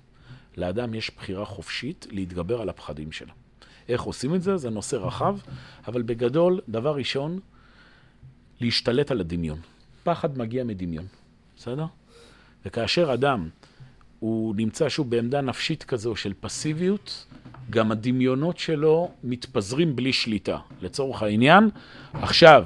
[0.57, 3.33] לאדם יש בחירה חופשית להתגבר על הפחדים שלו.
[3.89, 4.57] איך עושים את זה?
[4.57, 5.37] זה נושא רחב,
[5.87, 7.39] אבל בגדול, דבר ראשון,
[8.61, 9.59] להשתלט על הדמיון.
[10.03, 11.05] פחד מגיע מדמיון,
[11.57, 11.85] בסדר?
[12.65, 13.49] וכאשר אדם
[14.19, 17.25] הוא נמצא שוב בעמדה נפשית כזו של פסיביות,
[17.69, 20.57] גם הדמיונות שלו מתפזרים בלי שליטה.
[20.81, 21.69] לצורך העניין,
[22.13, 22.65] עכשיו,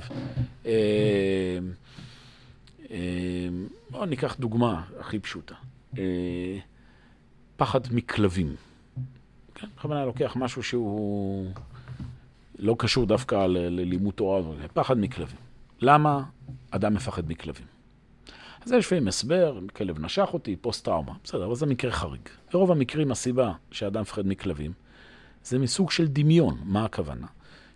[0.65, 0.71] אה,
[2.91, 3.49] אה,
[3.89, 5.55] בואו ניקח דוגמה הכי פשוטה.
[5.97, 6.57] אה,
[7.57, 8.55] פחד מכלבים.
[9.55, 11.51] כן, בכוונה לוקח משהו שהוא
[12.59, 14.41] לא קשור דווקא ללימוד תורה,
[14.73, 15.37] פחד מכלבים.
[15.81, 16.23] למה
[16.71, 17.65] אדם מפחד מכלבים?
[18.65, 21.13] אז יש לפעמים הסבר, כלב נשך אותי, פוסט-טראומה.
[21.23, 22.21] בסדר, אבל זה מקרה חריג.
[22.53, 24.71] ברוב המקרים הסיבה שאדם מפחד מכלבים
[25.49, 26.57] זה מסוג של דמיון.
[26.63, 27.27] מה הכוונה?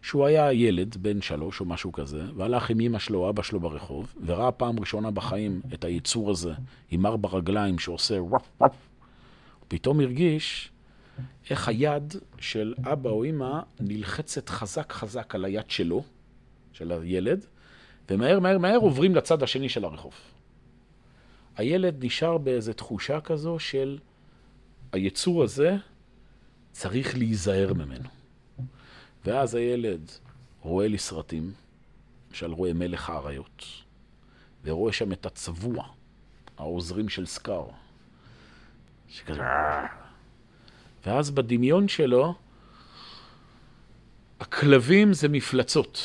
[0.01, 4.13] שהוא היה ילד, בן שלוש או משהו כזה, והלך עם אמא שלו, אבא שלו ברחוב,
[4.25, 6.53] וראה פעם ראשונה בחיים את היצור הזה
[6.91, 8.75] עם ארבע רגליים שעושה וואפ וואפ.
[9.67, 10.71] פתאום הרגיש
[11.49, 16.03] איך היד של אבא או אמא נלחצת חזק חזק על היד שלו,
[16.73, 17.45] של הילד,
[18.09, 20.13] ומהר מהר מהר עוברים לצד השני של הרחוב.
[21.55, 23.97] הילד נשאר באיזו תחושה כזו של
[24.91, 25.77] היצור הזה
[26.73, 28.09] צריך להיזהר ממנו.
[29.25, 30.11] ואז הילד
[30.61, 31.53] רואה לי סרטים,
[32.29, 33.65] למשל רואה מלך האריות,
[34.63, 35.87] ורואה שם את הצבוע,
[36.57, 37.65] העוזרים של סקאר,
[39.07, 39.41] שכזה...
[41.05, 42.35] ואז בדמיון שלו,
[44.39, 46.01] הכלבים זה מפלצות.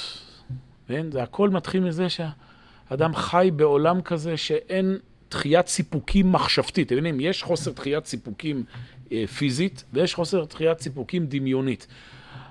[0.86, 1.10] כן?
[1.12, 4.98] זה הכל מתחיל מזה שהאדם חי בעולם כזה שאין
[5.30, 6.86] דחיית סיפוקים מחשבתית.
[6.86, 8.64] אתם מבינים, יש חוסר דחיית סיפוקים
[9.12, 11.86] אה, פיזית ויש חוסר דחיית סיפוקים דמיונית.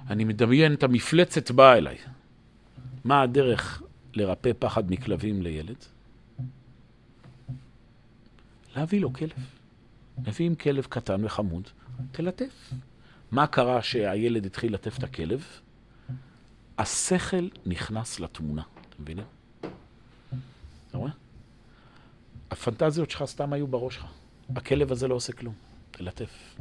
[0.09, 1.97] אני מדמיין את המפלצת באה אליי.
[3.03, 3.81] מה הדרך
[4.13, 5.85] לרפא פחד מכלבים לילד?
[8.75, 9.31] להביא לו כלב.
[10.27, 11.67] מביאים כלב קטן וחמוד,
[12.11, 12.73] תלטף.
[13.31, 15.43] מה קרה שהילד התחיל לטף את הכלב?
[16.77, 19.25] השכל נכנס לתמונה, אתם מבינים?
[20.89, 21.11] אתה רואה?
[22.57, 24.05] הפנטזיות שלך סתם היו בראש שלך.
[24.55, 25.53] הכלב הזה לא עושה כלום,
[25.91, 26.55] תלטף.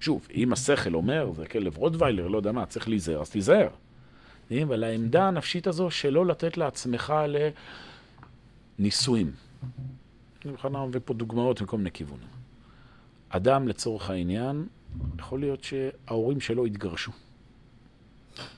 [0.00, 3.68] שוב, אם השכל אומר, זה כלב רוטוויילר, לא יודע מה, צריך להיזהר, אז תיזהר.
[4.62, 7.14] אבל העמדה הנפשית הזו שלא לתת לעצמך
[8.78, 9.32] לניסויים.
[10.44, 12.28] אני בכוונה מביא פה דוגמאות מכל מיני כיוונים.
[13.28, 14.66] אדם, לצורך העניין,
[15.18, 17.12] יכול להיות שההורים שלו התגרשו.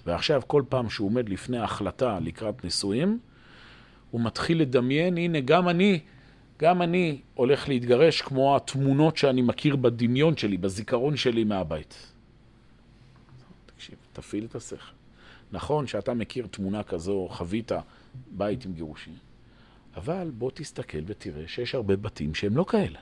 [0.07, 3.19] ועכשיו, כל פעם שהוא עומד לפני ההחלטה לקראת נישואים,
[4.11, 6.01] הוא מתחיל לדמיין, הנה, גם אני,
[6.59, 12.13] גם אני הולך להתגרש כמו התמונות שאני מכיר בדמיון שלי, בזיכרון שלי מהבית.
[13.67, 14.93] תקשיב, תפעיל את השכל.
[15.53, 17.73] נכון שאתה מכיר תמונה כזו, חווית
[18.31, 19.15] בית עם גירושים,
[19.97, 22.99] אבל בוא תסתכל ותראה שיש הרבה בתים שהם לא כאלה.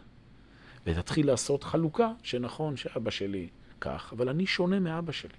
[0.87, 3.49] ותתחיל לעשות חלוקה שנכון שאבא שלי
[3.81, 5.37] כך, אבל אני שונה מאבא שלי.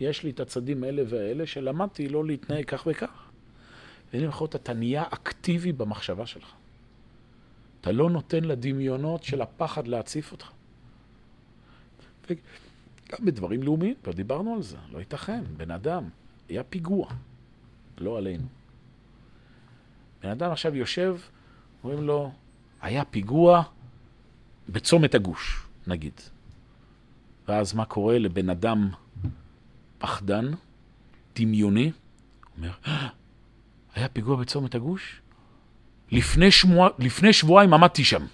[0.00, 3.28] יש לי את הצדים האלה והאלה שלמדתי לא להתנהג כך וכך.
[4.12, 6.52] להיות, אתה נהיה אקטיבי במחשבה שלך.
[7.80, 10.50] אתה לא נותן לדמיונות של הפחד להציף אותך.
[12.30, 15.44] וגם בדברים לאומיים, כבר דיברנו על זה, לא ייתכן.
[15.56, 16.08] בן אדם,
[16.48, 17.08] היה פיגוע,
[17.98, 18.46] לא עלינו.
[20.22, 21.16] בן אדם עכשיו יושב,
[21.84, 22.32] אומרים לו,
[22.80, 23.62] היה פיגוע
[24.68, 26.20] בצומת הגוש, נגיד.
[27.48, 28.90] ואז מה קורה לבן אדם
[29.98, 30.50] פחדן,
[31.36, 31.92] דמיוני?
[32.56, 32.72] אומר,
[33.94, 35.20] היה פיגוע בצומת הגוש?
[36.10, 36.88] לפני, שמוע...
[36.98, 38.26] לפני שבועיים עמדתי שם.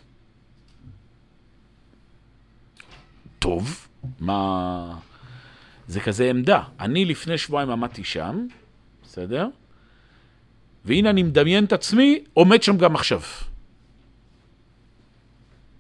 [3.38, 3.86] טוב,
[4.20, 4.98] מה...
[5.88, 6.62] זה כזה עמדה.
[6.80, 8.46] אני לפני שבועיים עמדתי שם,
[9.02, 9.48] בסדר?
[10.84, 13.20] והנה אני מדמיין את עצמי, עומד שם גם עכשיו.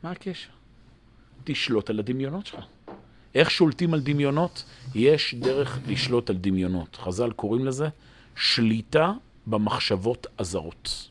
[0.02, 0.50] מה הקשר?
[1.44, 2.64] תשלוט על הדמיונות שלך.
[3.34, 4.64] איך שולטים על דמיונות?
[4.94, 6.96] יש דרך לשלוט על דמיונות.
[6.96, 7.88] חז"ל קוראים לזה
[8.36, 9.12] שליטה
[9.46, 11.08] במחשבות הזרות.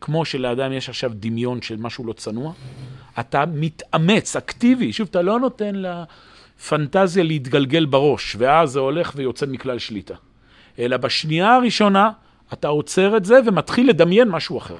[0.00, 2.52] כמו שלאדם יש עכשיו דמיון של משהו לא צנוע,
[3.20, 5.82] אתה מתאמץ, אקטיבי, שוב, אתה לא נותן
[6.68, 10.14] פנטזיה להתגלגל בראש, ואז זה הולך ויוצא מכלל שליטה.
[10.78, 12.10] אלא בשנייה הראשונה
[12.52, 14.76] אתה עוצר את זה ומתחיל לדמיין משהו אחר.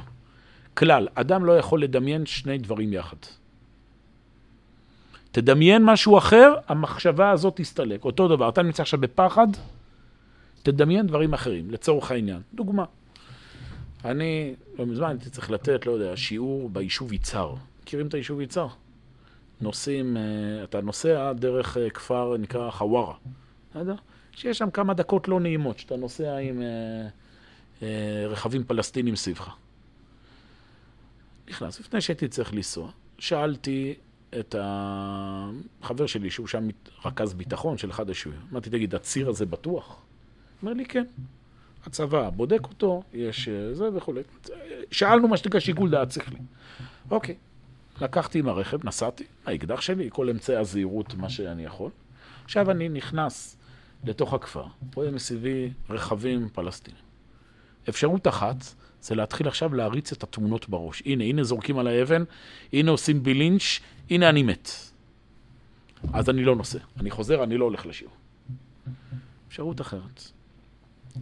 [0.74, 3.16] כלל, אדם לא יכול לדמיין שני דברים יחד.
[5.33, 8.04] תדמיין משהו אחר, המחשבה הזאת תסתלק.
[8.04, 9.46] אותו דבר, אתה נמצא עכשיו בפחד,
[10.62, 12.40] תדמיין דברים אחרים, לצורך העניין.
[12.54, 12.85] דוגמה,
[14.05, 17.55] אני, לא מזמן הייתי צריך לתת, לא יודע, שיעור ביישוב יצהר.
[17.83, 18.69] מכירים את היישוב יצהר?
[19.61, 23.15] נוסעים, אה, אתה נוסע דרך אה, כפר נקרא חווארה,
[23.71, 23.95] בסדר?
[24.33, 26.63] שיש שם כמה דקות לא נעימות, שאתה נוסע עם
[27.83, 29.55] אה, רכבים פלסטינים סביבך.
[31.49, 33.95] נכנס, לפני שהייתי צריך לנסוע, שאלתי
[34.41, 36.69] את החבר שלי, שהוא שם
[37.05, 40.03] רכז ביטחון של אחד היישובים, אמרתי, תגיד, הציר הזה בטוח?
[40.63, 41.05] אומר לי, כן.
[41.88, 44.20] הצבא בודק אותו, יש זה וכולי.
[44.90, 46.38] שאלנו מה שנקרא שיקול דעת שכלי.
[47.11, 47.35] אוקיי.
[48.01, 51.90] לקחתי עם הרכב, נסעתי, האקדח שלי, כל אמצעי הזהירות, מה שאני יכול.
[52.44, 53.57] עכשיו אני נכנס
[54.05, 57.01] לתוך הכפר, רואה מסביבי רכבים פלסטינים.
[57.88, 58.57] אפשרות אחת
[59.01, 61.03] זה להתחיל עכשיו להריץ את התמונות בראש.
[61.07, 62.24] הנה, הנה זורקים על האבן,
[62.72, 64.70] הנה עושים בי לינץ', הנה אני מת.
[66.12, 66.79] אז אני לא נוסע.
[67.01, 68.14] אני חוזר, אני לא הולך לשיעור.
[69.48, 70.31] אפשרות אחרת.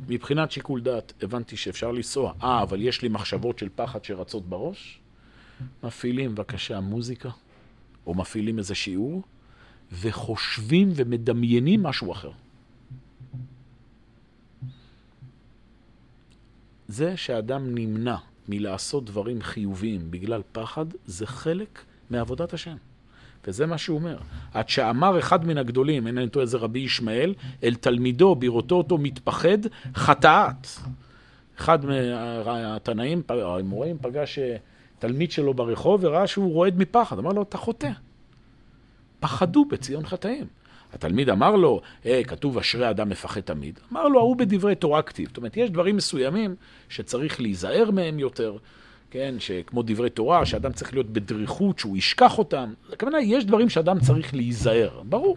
[0.09, 2.32] מבחינת שיקול דעת הבנתי שאפשר לנסוע.
[2.42, 5.00] אה, אבל יש לי מחשבות של פחד שרצות בראש?
[5.82, 7.30] מפעילים בבקשה מוזיקה,
[8.06, 9.22] או מפעילים איזה שיעור,
[9.92, 12.30] וחושבים ומדמיינים משהו אחר.
[16.88, 18.16] זה שאדם נמנע
[18.48, 22.76] מלעשות דברים חיוביים בגלל פחד, זה חלק מעבודת השם.
[23.46, 24.16] וזה מה שהוא אומר.
[24.54, 28.98] עד שאמר אחד מן הגדולים, אין אני טועה, איזה רבי ישמעאל, אל תלמידו, בראותו אותו
[28.98, 29.59] מתפחד,
[29.94, 30.66] חטאת.
[31.59, 34.56] אחד מהתנאים, המוראים, פגש אה,
[34.98, 37.18] תלמיד שלו ברחוב וראה שהוא רועד מפחד.
[37.18, 37.90] אמר לו, אתה חוטא.
[39.20, 40.46] פחדו בציון חטאים.
[40.92, 43.78] התלמיד אמר לו, hey, כתוב אשרי אדם מפחד תמיד.
[43.92, 45.28] אמר לו, ההוא בדברי תורה כתיב.
[45.28, 46.56] זאת אומרת, יש דברים מסוימים
[46.88, 48.56] שצריך להיזהר מהם יותר,
[49.11, 52.75] כן, שכמו דברי תורה, שאדם צריך להיות בדריכות, שהוא ישכח אותם.
[52.92, 55.37] הכוונה, יש דברים שאדם צריך להיזהר, ברור.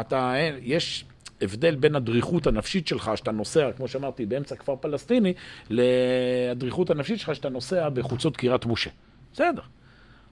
[0.00, 1.04] אתה, יש
[1.42, 5.34] הבדל בין הדריכות הנפשית שלך, שאתה נוסע, כמו שאמרתי, באמצע כפר פלסטיני,
[5.70, 8.90] לדריכות הנפשית שלך, שאתה נוסע בחוצות קירת משה.
[9.32, 9.62] בסדר.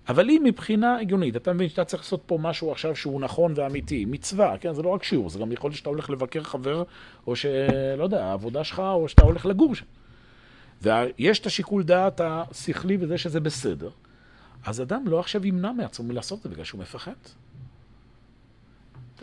[0.08, 4.04] אבל אם מבחינה הגיונית, אתה מבין שאתה צריך לעשות פה משהו עכשיו שהוא נכון ואמיתי,
[4.04, 4.74] מצווה, כן?
[4.74, 6.82] זה לא רק שיעור, זה גם יכול להיות שאתה הולך לבקר חבר,
[7.26, 9.84] או שלא יודע, העבודה שלך, או שאתה הולך לגור שם.
[10.82, 13.90] ויש את השיקול דעת השכלי וזה שזה בסדר.
[14.64, 17.12] אז אדם לא עכשיו ימנע מעצמו מלעשות את זה בגלל שהוא מפחד.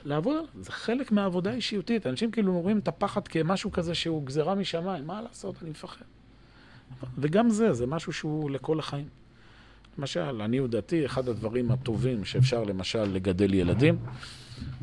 [0.04, 2.08] לעבוד, זה חלק מהעבודה האישיותית.
[2.08, 5.08] אנשים כאילו רואים את הפחד כמשהו כזה שהוא גזרה משמיים.
[5.08, 6.06] מה לעשות, אני מפחד.
[7.17, 9.08] וגם זה, זה משהו שהוא לכל החיים.
[9.98, 13.98] למשל, לעניות דעתי, אחד הדברים הטובים שאפשר למשל לגדל ילדים,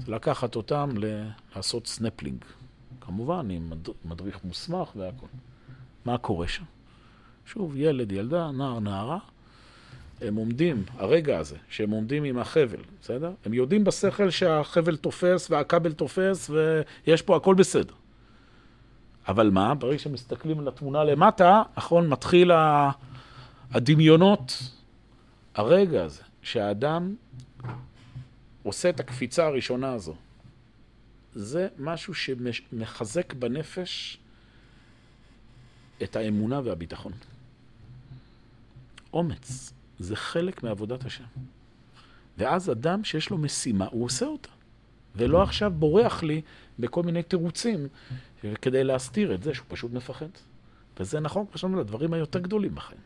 [0.04, 0.90] זה לקחת אותם
[1.56, 2.44] לעשות סנפלינג.
[3.00, 3.72] כמובן, עם
[4.04, 5.26] מדריך מוסמך והכל.
[6.06, 6.64] מה קורה שם?
[7.46, 9.18] שוב, ילד, ילדה, נער, נערה,
[10.20, 13.30] הם עומדים, הרגע הזה, שהם עומדים עם החבל, בסדר?
[13.44, 17.94] הם יודעים בשכל שהחבל תופס והכבל תופס ויש פה הכל בסדר.
[19.28, 19.74] אבל מה?
[19.74, 22.50] ברגע שהם מסתכלים על התמונה למטה, אחרון מתחיל
[23.70, 24.70] הדמיונות,
[25.54, 27.14] הרגע הזה, שהאדם
[28.62, 30.14] עושה את הקפיצה הראשונה הזו.
[31.34, 34.18] זה משהו שמחזק בנפש
[36.02, 37.12] את האמונה והביטחון.
[39.12, 39.72] אומץ.
[39.98, 41.24] זה חלק מעבודת השם.
[42.38, 44.50] ואז אדם שיש לו משימה, הוא עושה אותה.
[45.16, 46.42] ולא עכשיו בורח לי
[46.78, 47.88] בכל מיני תירוצים
[48.62, 50.28] כדי להסתיר את זה שהוא פשוט מפחד.
[51.00, 53.00] וזה נכון, כמו שאומרים, לדברים היותר גדולים בחיים.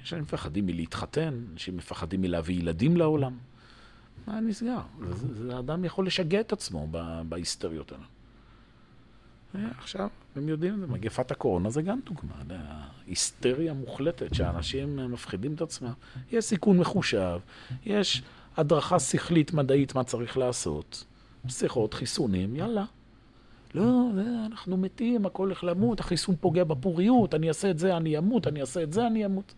[0.00, 3.38] אנשים מפחדים מלהתחתן, אנשים מפחדים מלהביא ילדים לעולם.
[4.26, 4.80] מה נסגר?
[5.10, 6.88] זה, זה, אדם יכול לשגע את עצמו
[7.28, 8.04] בהיסטריות האלה.
[9.78, 12.34] עכשיו, הם יודעים, מגפת הקורונה זה גם דוגמה,
[13.06, 15.92] היסטריה מוחלטת, שאנשים מפחידים את עצמם.
[16.32, 17.40] יש סיכון מחושב,
[17.86, 18.22] יש
[18.56, 21.04] הדרכה שכלית מדעית מה צריך לעשות,
[21.48, 22.84] שיחות, חיסונים, יאללה.
[23.74, 24.10] לא,
[24.46, 28.60] אנחנו מתים, הכל הולך למות, החיסון פוגע בפוריות, אני אעשה את זה, אני אמות, אני
[28.60, 29.54] אעשה את זה, אני אמות.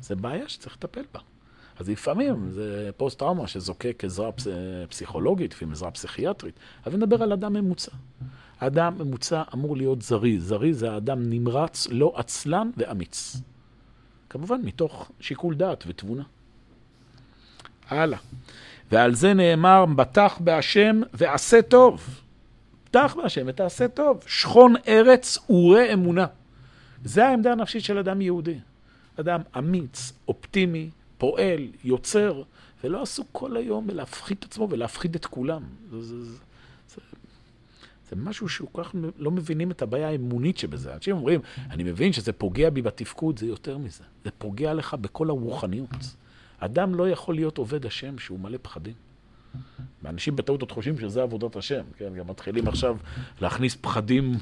[0.00, 1.20] זה בעיה שצריך לטפל בה.
[1.78, 4.30] אז לפעמים זה פוסט-טראומה שזוקק עזרה
[4.88, 6.54] פסיכולוגית, לפעמים עזרה פסיכיאטרית,
[6.86, 7.92] אבל נדבר על אדם ממוצע.
[8.58, 10.48] אדם ממוצע אמור להיות זריז.
[10.48, 13.36] זריז זה האדם נמרץ, לא עצלן ואמיץ.
[14.30, 16.22] כמובן, מתוך שיקול דעת ותבונה.
[17.88, 18.18] הלאה.
[18.92, 22.20] ועל זה נאמר, בטח בהשם ועשה טוב.
[22.88, 24.24] בטח בהשם ותעשה טוב.
[24.26, 26.26] שכון ארץ וראה אמונה.
[27.04, 28.58] זה העמדה הנפשית של אדם יהודי.
[29.20, 32.42] אדם אמיץ, אופטימי, פועל, יוצר,
[32.84, 35.62] ולא עסוק כל היום בלהפחיד את עצמו ולהפחיד את כולם.
[35.90, 36.38] זה, זה, זה,
[38.10, 40.94] זה משהו שהוא כך לא מבינים את הבעיה האמונית שבזה.
[40.94, 41.40] אנשים אומרים,
[41.70, 44.04] אני מבין שזה פוגע בי בתפקוד, זה יותר מזה.
[44.24, 46.16] זה פוגע לך בכל הרוחניות.
[46.58, 48.94] אדם לא יכול להיות עובד השם שהוא מלא פחדים.
[50.02, 52.14] ואנשים בטעות עוד חושבים שזה עבודת השם, כן?
[52.14, 52.96] גם מתחילים עכשיו
[53.40, 54.32] להכניס פחדים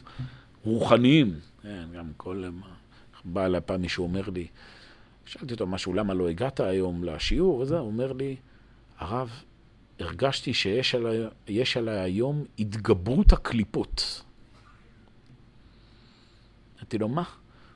[0.64, 1.34] רוחניים.
[1.62, 2.44] כן, גם כל...
[3.24, 4.46] בא אליי פעם מישהו אומר לי,
[5.24, 8.36] שאלתי אותו משהו, למה לא הגעת היום לשיעור וזה, הוא אומר לי,
[8.98, 9.30] הרב,
[10.00, 11.26] הרגשתי שיש עליי,
[11.76, 14.22] עלי היום התגברות הקליפות.
[16.78, 17.22] אמרתי לו, מה?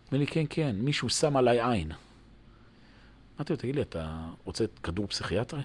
[0.06, 1.92] אומר לי, כן, כן, מישהו שם עליי עין.
[3.36, 5.60] אמרתי לו, תגיד לי, אתה רוצה כדור פסיכיאטרי?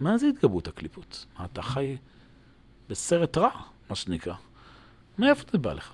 [0.00, 1.26] מה זה התגברות הקליפות?
[1.38, 1.96] מה, אתה חי
[2.88, 3.50] בסרט רע,
[3.90, 4.34] מה שנקרא.
[5.18, 5.92] מאיפה זה בא לך?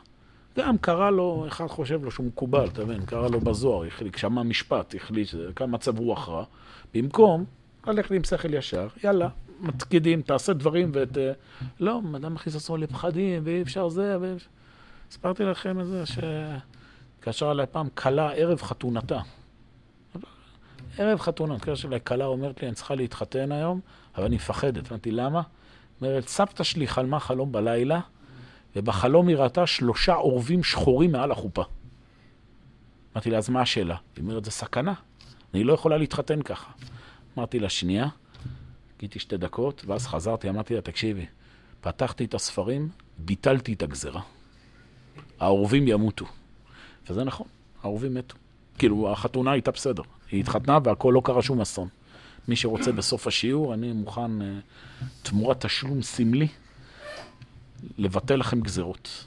[0.57, 3.07] גם קרא לו, אחד חושב לו שהוא מקובל, אתה מבין?
[3.07, 6.45] קרא לו בזוהר, החליק, שמע משפט, החליט כאן מצב רוח רע.
[6.95, 7.45] במקום
[7.87, 9.29] ללכת עם שכל ישר, יאללה,
[9.61, 11.19] מתקידים, תעשה דברים ואת...
[11.19, 11.33] אה,
[11.81, 14.37] לא, אדם מכניס עצמו לפחדים, ואי אפשר זה, ו...
[15.11, 19.21] הסברתי לכם את זה שהתקשרה אליי פעם כלה ערב חתונתה.
[20.99, 23.81] ערב חתונה, התקשרה אליי כלה, אומרת לי, אני צריכה להתחתן היום,
[24.15, 24.93] אבל אני מפחדת.
[24.93, 25.43] אמרתי, למה?
[26.01, 28.01] אומרת, סבתא שלי חלמה חלום בלילה,
[28.77, 31.63] ובחלום היא ראתה שלושה עורבים שחורים מעל החופה.
[33.15, 33.97] אמרתי לה, אז מה השאלה?
[34.17, 34.95] היא אומרת, זה סכנה,
[35.55, 36.73] אני לא יכולה להתחתן ככה.
[37.39, 38.09] אמרתי לה, שנייה,
[39.03, 41.27] חיכיתי שתי דקות, ואז חזרתי, אמרתי לה, תקשיבי,
[41.81, 42.89] פתחתי את הספרים,
[43.19, 44.21] ביטלתי את הגזרה.
[45.41, 46.25] העורבים ימותו.
[47.09, 47.47] וזה נכון,
[47.83, 48.37] העורבים מתו.
[48.79, 50.03] כאילו, החתונה הייתה בסדר.
[50.31, 51.89] היא התחתנה והכל לא קרה שום אסון.
[52.49, 54.45] מי שרוצה בסוף השיעור, אני מוכן, uh,
[55.23, 56.49] תמורת תשלום סמלי,
[57.99, 59.27] לבטל לכם גזרות.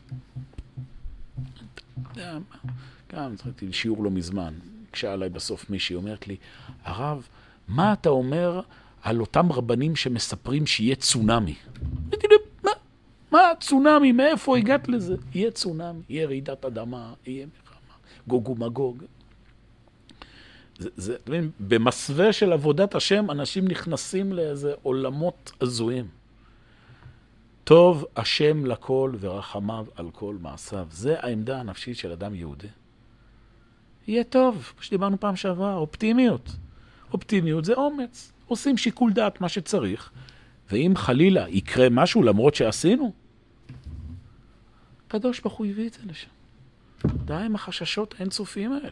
[3.13, 4.53] גם התחלתי שיעור לא מזמן,
[4.89, 6.35] הקשה עליי בסוף מישהי, אומרת לי,
[6.83, 7.27] הרב,
[7.67, 8.61] מה אתה אומר
[9.05, 11.55] על אותם רבנים שמספרים שיהיה צונאמי?
[12.09, 12.71] אמרתי לי, מה?
[13.31, 14.11] מה צונאמי?
[14.11, 15.15] מאיפה הגעת לזה?
[15.33, 17.95] יהיה צונאמי, יהיה רעידת אדמה, יהיה מלחמה,
[18.27, 19.03] גוג ומגוג.
[20.79, 26.07] זה, זה, אתם מבינים, במסווה של עבודת השם, אנשים נכנסים לאיזה עולמות הזויים.
[27.63, 30.87] טוב השם לכל ורחמיו על כל מעשיו.
[30.91, 32.67] זה העמדה הנפשית של אדם יהודי.
[34.07, 36.51] יהיה טוב, כמו שדיברנו פעם שעברה, אופטימיות.
[37.13, 38.31] אופטימיות זה אומץ.
[38.47, 40.11] עושים שיקול דעת מה שצריך,
[40.71, 43.13] ואם חלילה יקרה משהו למרות שעשינו,
[45.07, 46.27] הקדוש ברוך הוא הביא את זה לשם.
[47.25, 48.89] די עם החששות האינסופיים האלה.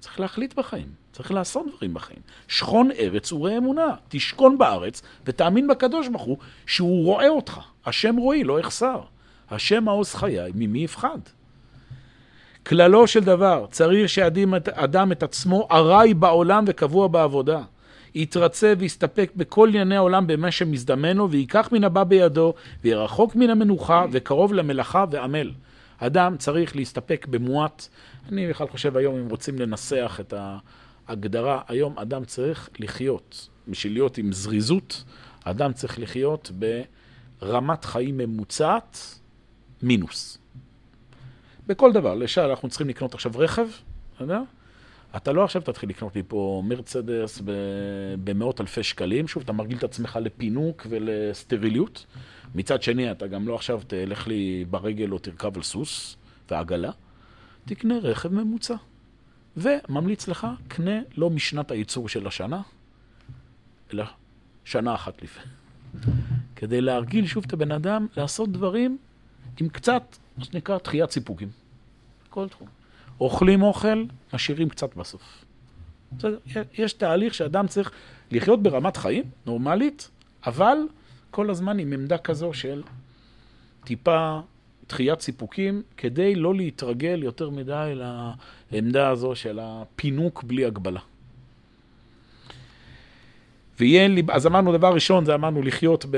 [0.00, 2.18] צריך להחליט בחיים, צריך לעשות דברים בחיים.
[2.48, 6.36] שכון ארץ וראה אמונה, תשכון בארץ ותאמין בקדוש ברוך הוא
[6.66, 7.60] שהוא רואה אותך.
[7.86, 9.00] השם רואי, לא אחסר.
[9.50, 11.18] השם מעוז חיי, ממי יפחד?
[12.66, 17.62] כללו של דבר, צריך שאדם את עצמו ארעי בעולם וקבוע בעבודה.
[18.14, 24.54] יתרצה ויסתפק בכל ענייני העולם במה שמזדמנו, וייקח מן הבא בידו, וירחוק מן המנוחה, וקרוב
[24.54, 25.52] למלאכה ועמל.
[25.98, 27.88] אדם צריך להסתפק במועט.
[28.32, 30.34] אני בכלל חושב היום, אם רוצים לנסח את
[31.08, 33.48] ההגדרה, היום אדם צריך לחיות.
[33.68, 35.04] בשביל להיות עם זריזות,
[35.44, 36.50] אדם צריך לחיות
[37.40, 38.98] ברמת חיים ממוצעת,
[39.82, 40.38] מינוס.
[41.66, 42.14] בכל דבר.
[42.14, 43.66] למשל, אנחנו צריכים לקנות עכשיו רכב,
[44.14, 44.40] אתה יודע?
[45.16, 47.42] אתה לא עכשיו תתחיל לקנות לי פה מרצדס
[48.24, 52.06] במאות אלפי שקלים, שוב, אתה מרגיל את עצמך לפינוק ולסטריליות.
[52.54, 56.16] מצד שני, אתה גם לא עכשיו תלך לי ברגל או תרכב על סוס
[56.50, 56.90] ועגלה,
[57.64, 58.74] תקנה רכב ממוצע.
[59.56, 62.62] וממליץ לך, קנה לא משנת הייצור של השנה,
[63.92, 64.04] אלא
[64.64, 65.42] שנה אחת לפני.
[66.56, 68.98] כדי להרגיל שוב את הבן אדם לעשות דברים
[69.60, 71.48] עם קצת, מה שנקרא, דחיית סיפוקים.
[72.30, 72.77] כל תחום.
[73.20, 74.04] אוכלים אוכל,
[74.34, 75.44] משאירים קצת בסוף.
[76.74, 77.90] יש תהליך שאדם צריך
[78.30, 80.10] לחיות ברמת חיים נורמלית,
[80.46, 80.78] אבל
[81.30, 82.82] כל הזמן עם עמדה כזו של
[83.84, 84.40] טיפה
[84.88, 87.92] דחיית סיפוקים, כדי לא להתרגל יותר מדי
[88.72, 91.00] לעמדה הזו של הפינוק בלי הגבלה.
[93.80, 96.16] ויהיה לי, אז אמרנו, דבר ראשון, זה אמרנו לחיות ב,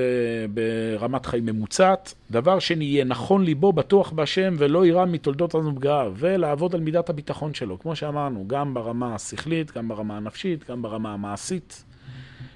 [0.55, 2.15] ברמת חיים ממוצעת.
[2.31, 7.55] דבר שני, יהיה נכון ליבו, בטוח בהשם, ולא יירא מתולדות הנפגעה, ולעבוד על מידת הביטחון
[7.55, 11.85] שלו, כמו שאמרנו, גם ברמה השכלית, גם ברמה הנפשית, גם ברמה המעשית.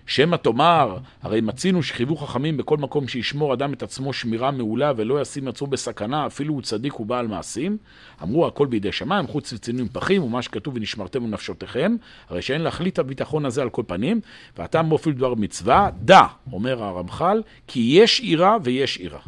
[0.07, 5.21] שמא תאמר, הרי מצינו שחייבו חכמים בכל מקום שישמור אדם את עצמו שמירה מעולה ולא
[5.21, 7.77] ישים עצמו בסכנה, אפילו הוא צדיק ובעל מעשים.
[8.23, 11.97] אמרו הכל בידי שמיים, חוץ וצינויים פחים, ומה שכתוב ונשמרתם לנפשותיכם,
[12.29, 14.21] הרי שאין להחליט הביטחון הזה על כל פנים,
[14.59, 16.23] ואתה מופיל דבר מצווה, דע,
[16.53, 19.21] אומר הרמח"ל, כי יש עירה ויש עירה.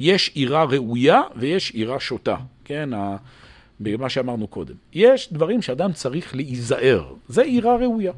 [0.00, 2.90] יש עירה ראויה ויש עירה שוטה, כן?
[3.80, 4.74] במה שאמרנו קודם.
[4.92, 8.12] יש דברים שאדם צריך להיזהר, זה עירה ראויה.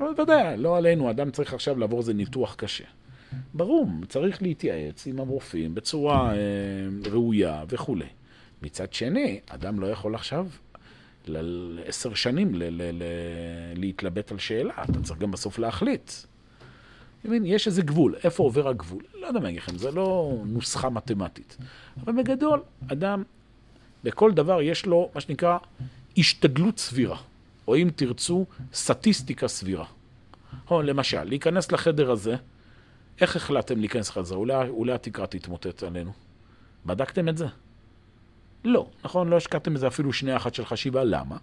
[0.00, 2.84] אבל בוודאי, לא עלינו, אדם צריך עכשיו לעבור איזה ניתוח קשה.
[3.54, 6.38] ברור, צריך להתייעץ עם הרופאים בצורה אה,
[7.10, 8.06] ראויה וכולי.
[8.62, 10.46] מצד שני, אדם לא יכול עכשיו
[11.26, 13.02] לעשר שנים ל- ל- ל-
[13.80, 16.12] להתלבט על שאלה, אתה צריך גם בסוף להחליט.
[17.24, 19.02] מבין, יש איזה גבול, איפה עובר הגבול?
[19.20, 21.56] לא יודע מה אגיד לכם, זה לא נוסחה מתמטית.
[22.04, 23.22] אבל בגדול, אדם,
[24.04, 25.58] בכל דבר יש לו, מה שנקרא,
[26.18, 27.16] השתדלות סבירה,
[27.70, 29.84] או אם תרצו, סטטיסטיקה סבירה.
[30.70, 32.36] או למשל, להיכנס לחדר הזה,
[33.20, 34.36] איך החלטתם להיכנס לחדר?
[34.36, 36.12] אולי, אולי התקרה תתמוטט עלינו.
[36.86, 37.46] בדקתם את זה?
[38.64, 39.28] לא, נכון?
[39.28, 41.04] לא השקעתם בזה אפילו שנייה אחת של חשיבה.
[41.04, 41.36] למה?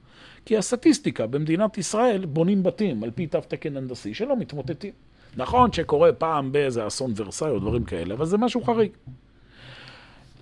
[0.46, 4.94] כי הסטטיסטיקה במדינת ישראל בונים בתים על פי תו תקן הנדסי שלא מתמוטטים.
[5.38, 8.92] נכון שקורה פעם באיזה אסון ורסאי או דברים כאלה, אבל זה משהו חריג.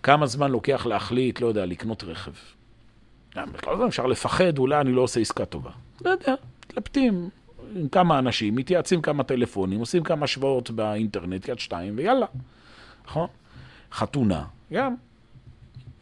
[0.03, 2.31] כמה זמן לוקח להחליט, לא יודע, לקנות רכב?
[3.35, 5.71] לא יודע, אפשר לפחד, אולי אני לא עושה עסקה טובה.
[6.05, 7.29] לא יודע, מתלבטים
[7.75, 12.25] עם כמה אנשים, מתייעצים כמה טלפונים, עושים כמה השוואות באינטרנט, יד שתיים, ויאללה.
[13.05, 13.27] נכון?
[13.91, 14.95] חתונה, גם.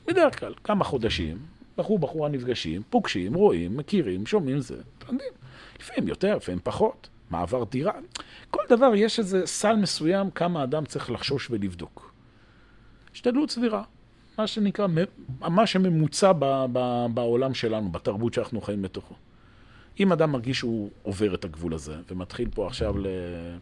[0.07, 1.37] בדרך כלל, כמה חודשים,
[1.77, 5.33] בחור, בחורה נפגשים, פוגשים, רואים, מכירים, שומעים זה, אתם יודעים.
[5.79, 7.09] לפעמים יותר, לפעמים פחות.
[7.33, 7.93] מעבר דירה.
[8.49, 12.13] כל דבר יש איזה סל מסוים כמה אדם צריך לחשוש ולבדוק.
[13.13, 13.83] השתדלות סבירה.
[14.37, 14.87] מה שנקרא,
[15.41, 19.15] מה שממוצע ב, ב, בעולם שלנו, בתרבות שאנחנו חיים בתוכו.
[19.99, 22.93] אם אדם מרגיש שהוא עובר את הגבול הזה, ומתחיל פה עכשיו,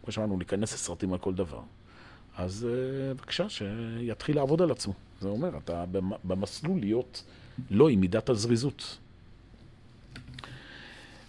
[0.04, 1.60] כמו שאמרנו, להיכנס לסרטים על כל דבר,
[2.36, 4.92] אז אה, בבקשה, שיתחיל לעבוד על עצמו.
[5.20, 5.84] זה אומר, אתה
[6.24, 7.24] במסלול להיות
[7.70, 8.98] לא עם מידת הזריזות.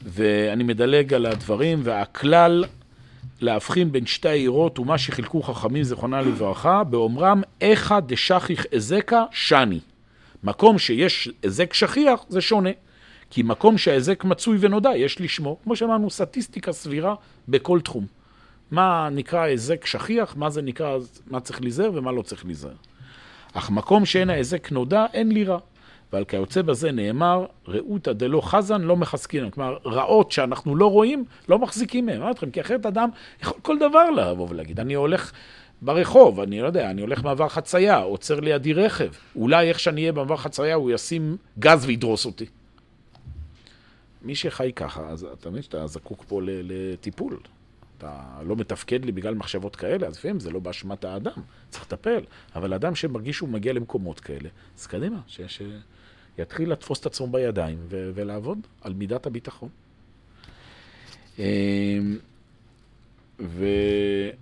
[0.03, 2.65] ואני מדלג על הדברים, והכלל
[3.43, 9.79] להבחין בין שתי העירות ומה שחילקו חכמים זיכרונה לברכה, באומרם איכא דשכיח אזקה שני.
[10.43, 12.69] מקום שיש אזק שכיח זה שונה.
[13.29, 15.59] כי מקום שההיזק מצוי ונודע, יש לשמור.
[15.63, 17.15] כמו שאמרנו, סטטיסטיקה סבירה
[17.47, 18.05] בכל תחום.
[18.71, 22.75] מה נקרא היזק שכיח, מה זה נקרא, מה צריך להיזהר ומה לא צריך להיזהר.
[23.53, 25.57] אך מקום שאין ההיזק נודע, אין לירה.
[26.13, 29.49] ועל כיוצא בזה נאמר, ראותא דלא חזן לא מחזקינן.
[29.49, 32.21] כלומר, רעות שאנחנו לא רואים, לא מחזיקים מהם.
[32.21, 33.09] אמרתי לכם, כי אחרת אדם
[33.41, 34.79] יכול כל דבר לבוא ולהגיד.
[34.79, 35.31] אני הולך
[35.81, 39.09] ברחוב, אני לא יודע, אני הולך מעבר חצייה, עוצר לידי רכב.
[39.35, 42.45] אולי איך שאני אהיה במעבר חצייה, הוא ישים גז וידרוס אותי.
[44.21, 47.37] מי שחי ככה, אז אתה מבין שאתה זקוק פה לטיפול.
[47.97, 52.21] אתה לא מתפקד לי בגלל מחשבות כאלה, אז לפעמים זה לא באשמת האדם, צריך לטפל.
[52.55, 54.49] אבל אדם שמרגיש שהוא מגיע למקומות כאלה,
[54.79, 55.61] אז קדימה, ש...
[56.35, 58.11] שיתחיל לתפוס את עצמו בידיים ו...
[58.15, 59.69] ולעבוד על מידת הביטחון.
[61.39, 61.43] אמ,
[63.39, 64.35] והנך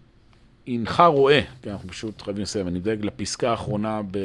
[1.07, 4.17] רואה, כי אנחנו פשוט חייבים לסיים, אני דואג לפסקה האחרונה ב...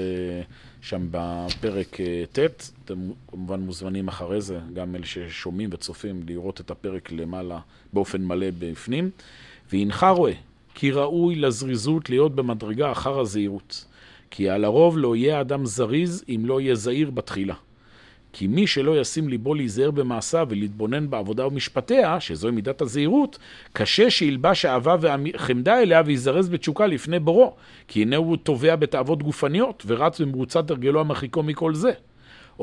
[0.87, 6.71] שם בפרק אה, ט', אתם כמובן מוזמנים אחרי זה, גם אלה ששומעים וצופים, לראות את
[6.71, 7.59] הפרק למעלה
[7.93, 9.11] באופן מלא בפנים.
[9.73, 10.33] והנך רואה
[10.75, 13.85] כי ראוי לזריזות להיות במדרגה אחר הזהירות.
[14.37, 17.55] כי על הרוב לא יהיה אדם זריז אם לא יהיה זהיר בתחילה.
[18.33, 23.39] כי מי שלא ישים ליבו להיזהר במעשיו ולהתבונן בעבודה ומשפטיה, שזוהי מידת הזהירות,
[23.73, 27.55] קשה שילבש אהבה וחמדה אליה ויזרז בתשוקה לפני בורו,
[27.89, 31.91] כי הנה הוא תובע בתאוות גופניות, ורץ במרוצת הרגלו המרחיקו מכל זה.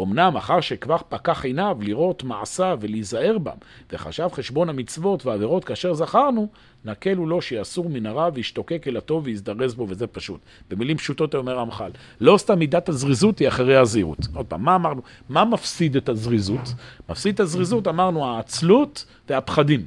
[0.01, 3.55] אמנם אחר שכבר פקח עיניו לראות מעשיו ולהיזהר בם,
[3.91, 6.47] וחשב חשבון המצוות והעבירות כאשר זכרנו,
[6.85, 10.39] נקל הוא לו שיסור מן הרע וישתוקק אל הטוב ויזדרז בו, וזה פשוט.
[10.69, 11.91] במילים פשוטות אומר רמח"ל,
[12.21, 14.19] לא סתם מידת הזריזות היא אחרי הזהירות.
[14.33, 15.01] עוד פעם, מה אמרנו?
[15.29, 16.73] מה מפסיד את הזריזות?
[17.09, 19.85] מפסיד את הזריזות, אמרנו, העצלות והפחדים.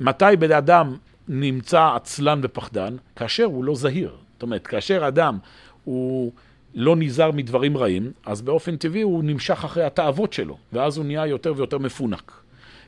[0.00, 0.96] מתי בן אדם
[1.28, 2.96] נמצא עצלן ופחדן?
[3.16, 4.16] כאשר הוא לא זהיר.
[4.32, 5.38] זאת אומרת, כאשר אדם
[5.84, 6.32] הוא...
[6.74, 11.26] לא נזהר מדברים רעים, אז באופן טבעי הוא נמשך אחרי התאוות שלו, ואז הוא נהיה
[11.26, 12.32] יותר ויותר מפונק.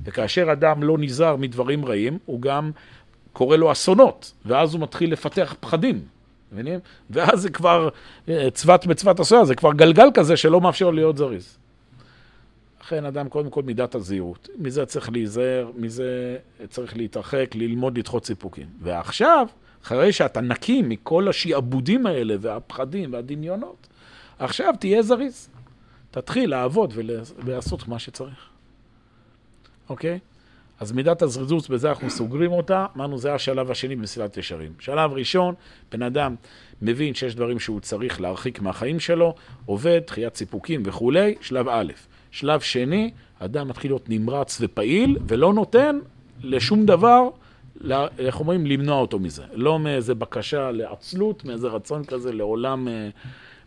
[0.04, 2.70] וכאשר אדם לא נזהר מדברים רעים, הוא גם
[3.32, 6.00] קורא לו אסונות, ואז הוא מתחיל לפתח פחדים,
[6.52, 6.78] מבינים?
[7.10, 7.88] ואז זה כבר
[8.28, 11.56] אה, צוות בצוות עשויה, זה כבר גלגל כזה שלא מאפשר להיות זריז.
[12.80, 14.48] לכן אדם קודם כל מידת הזהירות.
[14.58, 16.36] מזה צריך להיזהר, מזה
[16.68, 18.66] צריך להתרחק, ללמוד לדחות סיפוקים.
[18.82, 19.46] ועכשיו,
[19.84, 23.88] אחרי שאתה נקי מכל השעבודים האלה והפחדים והדמיונות,
[24.38, 25.48] עכשיו תהיה זריז.
[26.10, 26.94] תתחיל לעבוד
[27.44, 28.48] ולעשות מה שצריך.
[29.88, 30.18] אוקיי?
[30.80, 32.86] אז מידת הזריזות, בזה אנחנו סוגרים אותה.
[32.96, 34.72] אמרנו, זה השלב השני במסילת ישרים.
[34.78, 35.54] שלב ראשון,
[35.92, 36.34] בן אדם
[36.82, 39.34] מבין שיש דברים שהוא צריך להרחיק מהחיים שלו,
[39.66, 41.92] עובד, דחיית סיפוקים וכולי, שלב א'.
[42.30, 45.98] שלב שני, אדם מתחיל להיות נמרץ ופעיל, ולא נותן
[46.42, 47.28] לשום דבר
[48.18, 48.66] איך אומרים?
[48.66, 49.44] למנוע אותו מזה.
[49.52, 53.08] לא מאיזה בקשה לעצלות, מאיזה רצון כזה לעולם אה,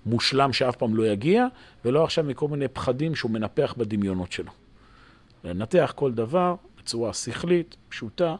[0.05, 1.47] מושלם שאף פעם לא יגיע,
[1.85, 4.51] ולא עכשיו מכל מיני פחדים שהוא מנפח בדמיונות שלו.
[5.43, 8.35] לנתח כל דבר בצורה שכלית, פשוטה,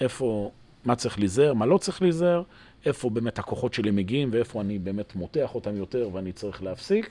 [0.00, 0.50] איפה,
[0.84, 2.42] מה צריך להיזהר, מה לא צריך להיזהר,
[2.86, 7.10] איפה באמת הכוחות שלי מגיעים ואיפה אני באמת מותח אותם יותר ואני צריך להפסיק.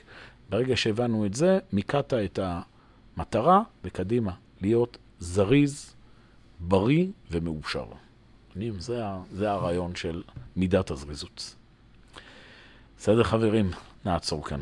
[0.50, 5.94] ברגע שהבנו את זה, מיקדת את המטרה וקדימה, להיות זריז,
[6.68, 7.84] בריא ומאושר.
[8.78, 9.02] זה,
[9.32, 10.22] זה הרעיון של
[10.56, 11.54] מידת הזריזות.
[12.98, 13.70] בסדר חברים,
[14.04, 14.60] נעצור כאן.